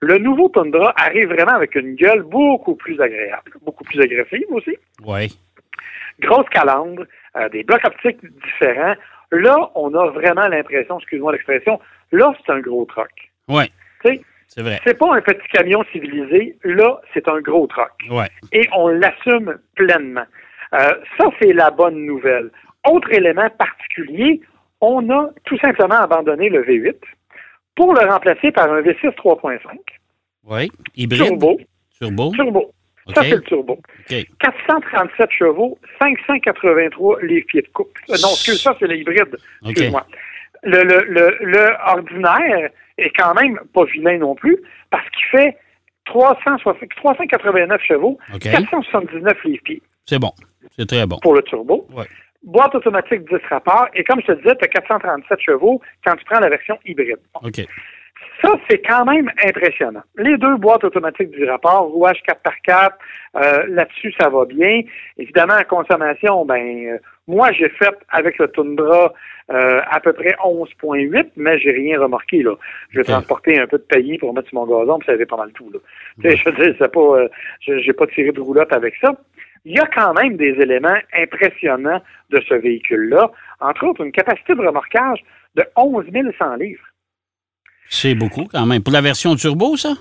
Le 0.00 0.18
nouveau 0.18 0.48
Tundra 0.48 0.94
arrive 0.96 1.28
vraiment 1.28 1.52
avec 1.54 1.74
une 1.74 1.94
gueule 1.94 2.22
beaucoup 2.22 2.74
plus 2.74 3.00
agréable, 3.00 3.52
beaucoup 3.64 3.84
plus 3.84 4.00
agressive 4.00 4.46
aussi. 4.50 4.76
Oui. 5.04 5.38
Grosse 6.20 6.48
calandre, 6.50 7.04
euh, 7.36 7.48
des 7.50 7.62
blocs 7.62 7.84
optiques 7.84 8.18
différents. 8.44 8.94
Là, 9.32 9.70
on 9.74 9.94
a 9.94 10.06
vraiment 10.10 10.48
l'impression, 10.48 10.98
excuse-moi 10.98 11.32
l'expression, 11.32 11.78
là, 12.12 12.32
c'est 12.46 12.52
un 12.52 12.60
gros 12.60 12.84
troc. 12.86 13.10
Oui. 13.48 13.64
Tu 14.04 14.08
sais, 14.16 14.20
C'est 14.48 14.62
vrai. 14.62 14.80
c'est 14.86 14.98
pas 14.98 15.14
un 15.14 15.20
petit 15.20 15.46
camion 15.52 15.84
civilisé. 15.92 16.56
Là, 16.64 17.00
c'est 17.12 17.28
un 17.28 17.40
gros 17.40 17.66
troc 17.66 17.90
Oui. 18.10 18.24
et 18.52 18.66
on 18.74 18.88
l'assume 18.88 19.58
pleinement. 19.74 20.24
Euh, 20.76 20.94
ça, 21.18 21.26
c'est 21.40 21.52
la 21.52 21.70
bonne 21.70 22.04
nouvelle. 22.04 22.50
Autre 22.88 23.10
élément 23.12 23.48
particulier, 23.50 24.40
on 24.80 25.08
a 25.10 25.30
tout 25.44 25.58
simplement 25.58 25.96
abandonné 25.96 26.48
le 26.48 26.62
V8 26.64 26.96
pour 27.74 27.94
le 27.94 28.00
remplacer 28.08 28.52
par 28.52 28.70
un 28.72 28.80
V6 28.82 29.14
3.5 29.16 29.58
Oui. 30.44 30.70
Hybride. 30.94 31.24
turbo. 31.26 31.60
Turbo. 31.98 32.32
Turbo. 32.32 32.70
Ça, 33.14 33.22
c'est 33.22 33.36
le 33.36 33.42
turbo. 33.42 33.74
OK. 33.74 34.26
437 34.40 35.30
chevaux, 35.30 35.78
583 36.00 37.22
livres-pieds 37.22 37.62
de 37.62 37.68
couple. 37.68 38.00
Euh, 38.10 38.14
non, 38.20 38.28
excuse, 38.30 38.60
ça, 38.60 38.74
c'est 38.80 38.86
le 38.88 38.96
hybride. 38.96 39.36
Excuse-moi. 39.64 40.04
Le, 40.64 40.82
le, 40.82 41.04
le, 41.08 41.36
le 41.40 41.68
ordinaire 41.86 42.70
est 42.98 43.10
quand 43.16 43.34
même 43.34 43.60
pas 43.72 43.84
vilain 43.84 44.18
non 44.18 44.34
plus 44.34 44.58
parce 44.90 45.08
qu'il 45.10 45.38
fait 45.38 45.56
360 46.06 46.88
389 46.96 47.80
chevaux, 47.82 48.18
OK. 48.34 48.40
479 48.40 49.44
livres-pieds 49.44 49.82
C'est 50.06 50.18
bon. 50.18 50.32
C'est 50.70 50.86
très 50.86 51.06
bon. 51.06 51.18
pour 51.18 51.34
le 51.34 51.42
turbo. 51.42 51.86
Ouais. 51.92 52.04
Boîte 52.42 52.74
automatique 52.74 53.28
10 53.28 53.36
rapports. 53.50 53.88
Et 53.94 54.04
comme 54.04 54.20
je 54.20 54.26
te 54.26 54.32
disais, 54.32 54.54
tu 54.56 54.64
as 54.64 54.68
437 54.68 55.40
chevaux 55.40 55.80
quand 56.04 56.14
tu 56.16 56.24
prends 56.24 56.40
la 56.40 56.48
version 56.48 56.78
hybride. 56.84 57.18
Bon. 57.34 57.48
OK. 57.48 57.66
Ça, 58.42 58.50
c'est 58.68 58.78
quand 58.78 59.04
même 59.04 59.30
impressionnant. 59.44 60.02
Les 60.16 60.36
deux 60.36 60.56
boîtes 60.56 60.84
automatiques 60.84 61.30
du 61.30 61.44
rapport, 61.44 61.84
rouage 61.86 62.22
4x4, 62.28 62.90
euh, 63.36 63.66
là-dessus, 63.68 64.12
ça 64.18 64.28
va 64.28 64.44
bien. 64.44 64.82
Évidemment, 65.16 65.54
en 65.54 65.64
consommation, 65.64 66.44
ben, 66.44 66.86
euh, 66.86 66.98
moi, 67.26 67.52
j'ai 67.52 67.68
fait 67.70 67.94
avec 68.10 68.38
le 68.38 68.48
Tundra 68.48 69.12
euh, 69.50 69.80
à 69.90 70.00
peu 70.00 70.12
près 70.12 70.34
11,8, 70.44 71.30
mais 71.36 71.58
j'ai 71.58 71.70
rien 71.70 71.98
remarqué. 71.98 72.42
Là. 72.42 72.54
Je 72.90 72.98
vais 72.98 73.04
transporter 73.04 73.58
un 73.58 73.66
peu 73.66 73.78
de 73.78 73.84
paillis 73.84 74.18
pour 74.18 74.34
mettre 74.34 74.48
sur 74.48 74.58
mon 74.58 74.66
gazon, 74.66 74.98
puis 74.98 75.06
ça 75.06 75.16
fait 75.16 75.26
pas 75.26 75.36
mal 75.36 75.52
tout. 75.52 75.70
Là. 75.72 75.78
Je 76.18 76.50
veux 76.50 76.56
dire, 76.64 76.74
c'est 76.78 76.92
pas, 76.92 77.26
j'ai 77.60 77.92
pas 77.92 78.06
tiré 78.08 78.32
de 78.32 78.40
roulotte 78.40 78.72
avec 78.72 78.94
ça. 79.00 79.14
Il 79.66 79.74
y 79.74 79.80
a 79.80 79.86
quand 79.92 80.14
même 80.14 80.36
des 80.36 80.54
éléments 80.60 80.96
impressionnants 81.12 82.00
de 82.30 82.40
ce 82.48 82.54
véhicule-là. 82.54 83.32
Entre 83.60 83.84
autres, 83.84 84.04
une 84.04 84.12
capacité 84.12 84.54
de 84.54 84.60
remorquage 84.60 85.18
de 85.56 85.64
11 85.74 86.04
100 86.38 86.54
livres. 86.54 86.84
C'est 87.88 88.14
beaucoup 88.14 88.44
quand 88.44 88.64
même. 88.64 88.80
Pour 88.84 88.92
la 88.92 89.00
version 89.00 89.34
turbo, 89.34 89.76
ça? 89.76 89.94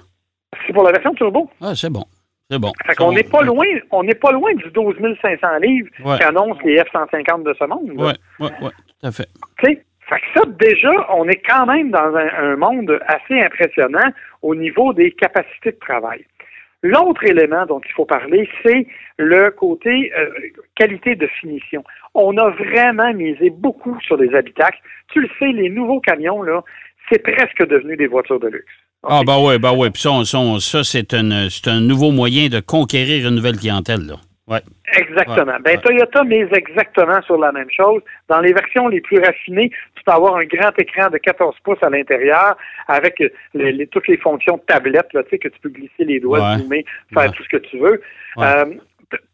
C'est 0.67 0.72
pour 0.74 0.84
la 0.84 0.91
version 0.91 1.15
turbo. 1.15 1.50
Ah, 1.62 1.74
c'est 1.74 1.89
bon. 1.89 2.03
C'est 2.48 2.60
bon. 2.60 2.72
Fait 2.86 2.93
qu'on 2.93 3.12
n'est 3.12 3.24
pas 3.24 3.41
loin, 3.41 3.65
on 3.89 4.03
n'est 4.03 4.13
pas 4.13 4.31
loin 4.31 4.53
du 4.53 4.69
12 4.69 4.98
500 5.19 5.48
livres 5.63 5.89
qu'annoncent 6.19 6.62
les 6.63 6.77
F-150 6.81 7.41
de 7.41 7.55
ce 7.57 7.65
monde. 7.65 7.91
Oui, 7.95 8.13
oui, 8.39 8.50
oui, 8.62 8.69
tout 8.69 9.07
à 9.07 9.12
fait. 9.12 9.27
Tu 9.63 9.84
fait 10.07 10.19
que 10.19 10.39
ça, 10.39 10.45
déjà, 10.60 10.91
on 11.15 11.27
est 11.27 11.41
quand 11.48 11.65
même 11.65 11.89
dans 11.89 12.15
un, 12.15 12.55
monde 12.55 13.00
assez 13.07 13.41
impressionnant 13.41 14.12
au 14.43 14.53
niveau 14.53 14.93
des 14.93 15.12
capacités 15.12 15.72
de 15.72 15.79
travail. 15.79 16.24
L'autre 16.86 17.24
élément 17.24 17.65
dont 17.65 17.82
il 17.84 17.92
faut 17.94 18.06
parler, 18.06 18.48
c'est 18.62 18.86
le 19.18 19.50
côté 19.50 20.13
euh, 20.15 20.30
qualité 20.75 21.15
de 21.15 21.25
finition. 21.42 21.84
On 22.13 22.38
a 22.38 22.51
vraiment 22.51 23.12
misé 23.12 23.50
beaucoup 23.50 24.00
sur 24.01 24.18
les 24.18 24.32
habitacles. 24.36 24.77
Tu 25.12 25.22
le 25.22 25.30
sais, 25.39 25.51
les 25.51 25.70
nouveaux 25.70 26.00
camions, 26.00 26.44
là, 26.44 26.63
c'est 27.10 27.24
presque 27.24 27.65
devenu 27.68 27.98
des 27.98 28.06
voitures 28.06 28.39
de 28.39 28.50
luxe. 28.50 28.72
Ah, 29.01 29.22
ben 29.25 29.38
oui, 29.39 29.58
ben 29.58 29.74
oui. 29.75 29.89
Puis 29.89 30.04
ça, 30.04 30.24
ça 30.25 30.84
c'est 30.84 31.13
un, 31.15 31.48
un 31.65 31.82
nouveau 31.82 32.12
moyen 32.12 32.50
de 32.50 32.60
conquérir 32.60 33.27
une 33.27 33.36
nouvelle 33.36 33.58
clientèle, 33.58 34.06
là. 34.06 34.18
Ouais. 34.48 34.62
Exactement. 34.96 35.58
ben, 35.63 35.80
Toyota 35.80 36.24
mise 36.24 36.48
exactement 36.51 37.20
sur 37.24 37.39
la 37.39 37.51
même 37.51 37.70
chose. 37.72 38.04
Dans 38.30 38.42
les 38.42 38.54
versions 38.54 38.88
les 38.88 39.01
plus 39.01 39.20
raffinées, 39.20 39.72
peux 40.06 40.12
avoir 40.12 40.36
un 40.36 40.46
grand 40.46 40.72
écran 40.78 41.10
de 41.10 41.18
14 41.18 41.56
pouces 41.64 41.82
à 41.82 41.90
l'intérieur 41.90 42.58
avec 42.88 43.22
les, 43.54 43.88
toutes 43.88 44.08
les 44.08 44.18
fonctions 44.18 44.58
de 44.58 44.62
tablette, 44.62 45.12
là, 45.14 45.24
tu 45.24 45.32
sais, 45.32 45.40
que 45.40 45.48
tu 45.48 45.60
peux 45.60 45.70
glisser 45.70 46.06
les 46.06 46.20
doigts, 46.20 46.58
zoomer, 46.58 46.84
faire 47.14 47.32
tout 47.32 47.44
ce 47.44 47.50
que 47.50 47.58
tu 47.58 47.80
veux. 47.80 48.02
Euh, 48.38 48.66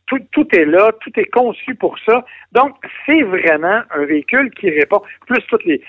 tout, 0.07 0.19
tout, 0.31 0.47
est 0.55 0.65
là, 0.65 0.91
tout 1.01 1.11
est 1.17 1.29
conçu 1.29 1.75
pour 1.75 1.97
ça. 2.05 2.25
Donc, 2.51 2.75
c'est 3.05 3.21
vraiment 3.21 3.81
un 3.91 4.05
véhicule 4.05 4.51
qui 4.51 4.69
répond, 4.69 5.01
plus 5.25 5.41
toutes 5.47 5.63
les, 5.63 5.81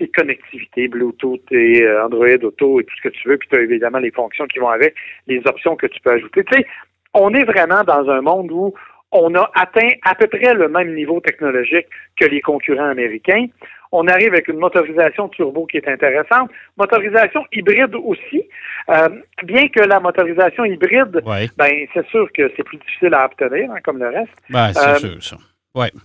les 0.00 0.08
connectivités, 0.08 0.88
Bluetooth 0.88 1.40
et 1.52 1.82
euh, 1.82 2.04
Android 2.04 2.26
Auto 2.42 2.80
et 2.80 2.84
tout 2.84 2.94
ce 2.96 3.08
que 3.08 3.14
tu 3.14 3.28
veux, 3.28 3.38
puis 3.38 3.48
tu 3.48 3.56
as 3.56 3.60
évidemment 3.60 3.98
les 3.98 4.10
fonctions 4.10 4.46
qui 4.46 4.58
vont 4.58 4.68
avec, 4.68 4.94
les 5.26 5.40
options 5.46 5.76
que 5.76 5.86
tu 5.86 6.00
peux 6.00 6.12
ajouter. 6.12 6.42
Tu 6.44 6.56
sais, 6.56 6.66
on 7.14 7.32
est 7.34 7.44
vraiment 7.44 7.84
dans 7.84 8.08
un 8.08 8.20
monde 8.20 8.50
où 8.50 8.74
on 9.12 9.34
a 9.34 9.50
atteint 9.54 9.88
à 10.04 10.14
peu 10.14 10.26
près 10.26 10.54
le 10.54 10.68
même 10.68 10.94
niveau 10.94 11.20
technologique 11.20 11.86
que 12.18 12.26
les 12.26 12.40
concurrents 12.40 12.90
américains. 12.90 13.46
On 13.92 14.06
arrive 14.06 14.32
avec 14.32 14.48
une 14.48 14.58
motorisation 14.58 15.28
turbo 15.28 15.66
qui 15.66 15.78
est 15.78 15.88
intéressante, 15.88 16.50
motorisation 16.76 17.44
hybride 17.52 17.94
aussi, 17.96 18.44
euh, 18.88 19.08
bien 19.44 19.68
que 19.68 19.80
la 19.80 19.98
motorisation 19.98 20.64
hybride, 20.64 21.22
ben 21.24 21.86
c'est 21.92 22.06
sûr 22.08 22.28
que 22.32 22.50
c'est 22.56 22.62
plus 22.62 22.78
difficile 22.78 23.14
à 23.14 23.26
obtenir, 23.26 23.70
hein, 23.70 23.78
comme 23.82 23.98
le 23.98 24.08
reste. 24.08 24.32
Ben, 24.48 24.72
c'est 24.72 25.04
euh, 25.04 25.18
sûr, 25.18 25.22
ça. 25.22 25.36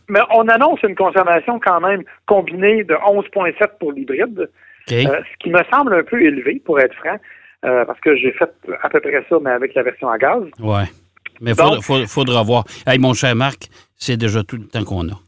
Mais 0.10 0.20
on 0.32 0.48
annonce 0.48 0.82
une 0.84 0.96
consommation 0.96 1.60
quand 1.60 1.82
même 1.82 2.04
combinée 2.28 2.84
de 2.84 2.94
11,7 2.94 3.78
pour 3.80 3.92
l'hybride, 3.92 4.40
euh, 4.40 4.50
ce 4.90 5.38
qui 5.40 5.50
me 5.50 5.62
semble 5.72 5.94
un 5.94 6.04
peu 6.04 6.22
élevé, 6.22 6.62
pour 6.64 6.80
être 6.80 6.96
franc, 6.96 7.20
parce 7.62 8.00
que 8.00 8.16
j'ai 8.16 8.32
fait 8.32 8.52
à 8.82 8.90
peu 8.90 9.00
près 9.00 9.26
ça, 9.30 9.38
mais 9.42 9.52
avec 9.52 9.74
la 9.74 9.84
version 9.84 10.10
à 10.10 10.18
gaz. 10.18 10.44
Oui. 10.60 10.84
Mais 11.42 11.52
il 11.52 12.08
faudra, 12.08 12.44
voir. 12.44 12.64
Hey, 12.86 13.00
mon 13.00 13.14
cher 13.14 13.36
Marc, 13.36 13.68
c'est 13.96 14.18
déjà 14.18 14.44
tout 14.44 14.58
le 14.58 14.68
temps 14.68 14.84
qu'on 14.84 15.08
a. 15.10 15.20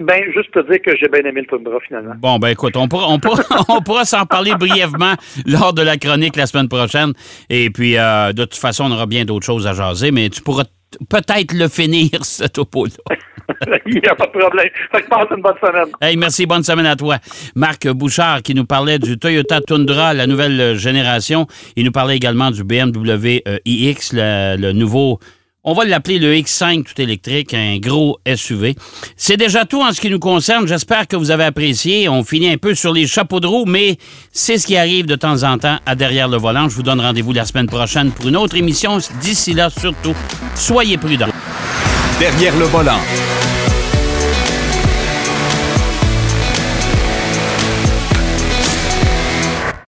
Ben, 0.00 0.24
juste 0.32 0.50
te 0.50 0.58
dire 0.68 0.82
que 0.82 0.96
j'ai 0.96 1.08
bien 1.08 1.20
aimé 1.20 1.42
le 1.42 1.46
Tundra, 1.46 1.78
finalement. 1.86 2.14
Bon, 2.18 2.38
ben 2.38 2.48
écoute, 2.48 2.76
on 2.76 2.88
pourra, 2.88 3.08
on 3.68 3.80
pourra, 3.80 4.04
s'en 4.04 4.26
parler 4.26 4.54
brièvement 4.58 5.14
lors 5.46 5.72
de 5.72 5.82
la 5.82 5.96
chronique 5.96 6.36
la 6.36 6.46
semaine 6.46 6.68
prochaine. 6.68 7.12
Et 7.48 7.70
puis, 7.70 7.96
euh, 7.96 8.32
de 8.32 8.44
toute 8.44 8.56
façon, 8.56 8.84
on 8.84 8.92
aura 8.92 9.06
bien 9.06 9.24
d'autres 9.24 9.46
choses 9.46 9.66
à 9.66 9.72
jaser, 9.72 10.10
mais 10.10 10.28
tu 10.30 10.42
pourras 10.42 10.64
peut-être 11.08 11.52
le 11.52 11.68
finir, 11.68 12.10
ce 12.24 12.44
topo-là. 12.44 13.16
Il 13.86 14.00
n'y 14.00 14.08
a 14.08 14.14
pas 14.14 14.26
de 14.26 14.38
problème. 14.38 14.68
Fait 14.90 15.02
que 15.02 15.08
passe 15.08 15.26
une 15.30 15.42
bonne 15.42 15.54
semaine. 15.60 15.92
Hey, 16.00 16.16
merci, 16.16 16.46
bonne 16.46 16.64
semaine 16.64 16.86
à 16.86 16.96
toi. 16.96 17.18
Marc 17.54 17.86
Bouchard 17.88 18.42
qui 18.42 18.54
nous 18.54 18.64
parlait 18.64 18.98
du 18.98 19.18
Toyota 19.18 19.60
Tundra, 19.60 20.14
la 20.14 20.26
nouvelle 20.26 20.76
génération. 20.76 21.46
Il 21.76 21.84
nous 21.84 21.92
parlait 21.92 22.16
également 22.16 22.50
du 22.50 22.64
BMW 22.64 23.42
euh, 23.46 23.58
iX, 23.66 24.12
le 24.14 24.72
nouveau 24.72 25.20
on 25.64 25.72
va 25.72 25.84
l'appeler 25.84 26.18
le 26.18 26.34
X5 26.34 26.84
tout 26.84 27.00
électrique, 27.00 27.54
un 27.54 27.78
gros 27.78 28.18
SUV. 28.36 28.76
C'est 29.16 29.38
déjà 29.38 29.64
tout 29.64 29.82
en 29.82 29.92
ce 29.92 30.00
qui 30.00 30.10
nous 30.10 30.18
concerne. 30.18 30.68
J'espère 30.68 31.08
que 31.08 31.16
vous 31.16 31.30
avez 31.30 31.44
apprécié. 31.44 32.08
On 32.08 32.22
finit 32.22 32.50
un 32.50 32.58
peu 32.58 32.74
sur 32.74 32.92
les 32.92 33.06
chapeaux 33.06 33.40
de 33.40 33.46
roue, 33.46 33.64
mais 33.64 33.96
c'est 34.30 34.58
ce 34.58 34.66
qui 34.66 34.76
arrive 34.76 35.06
de 35.06 35.16
temps 35.16 35.42
en 35.42 35.58
temps 35.58 35.78
à 35.86 35.94
Derrière 35.94 36.28
le 36.28 36.36
volant. 36.36 36.68
Je 36.68 36.74
vous 36.74 36.82
donne 36.82 37.00
rendez-vous 37.00 37.32
la 37.32 37.46
semaine 37.46 37.66
prochaine 37.66 38.10
pour 38.10 38.28
une 38.28 38.36
autre 38.36 38.56
émission. 38.56 38.98
D'ici 39.20 39.54
là, 39.54 39.70
surtout, 39.70 40.14
soyez 40.54 40.98
prudents. 40.98 41.28
Derrière 42.18 42.56
le 42.58 42.66
volant. 42.66 43.00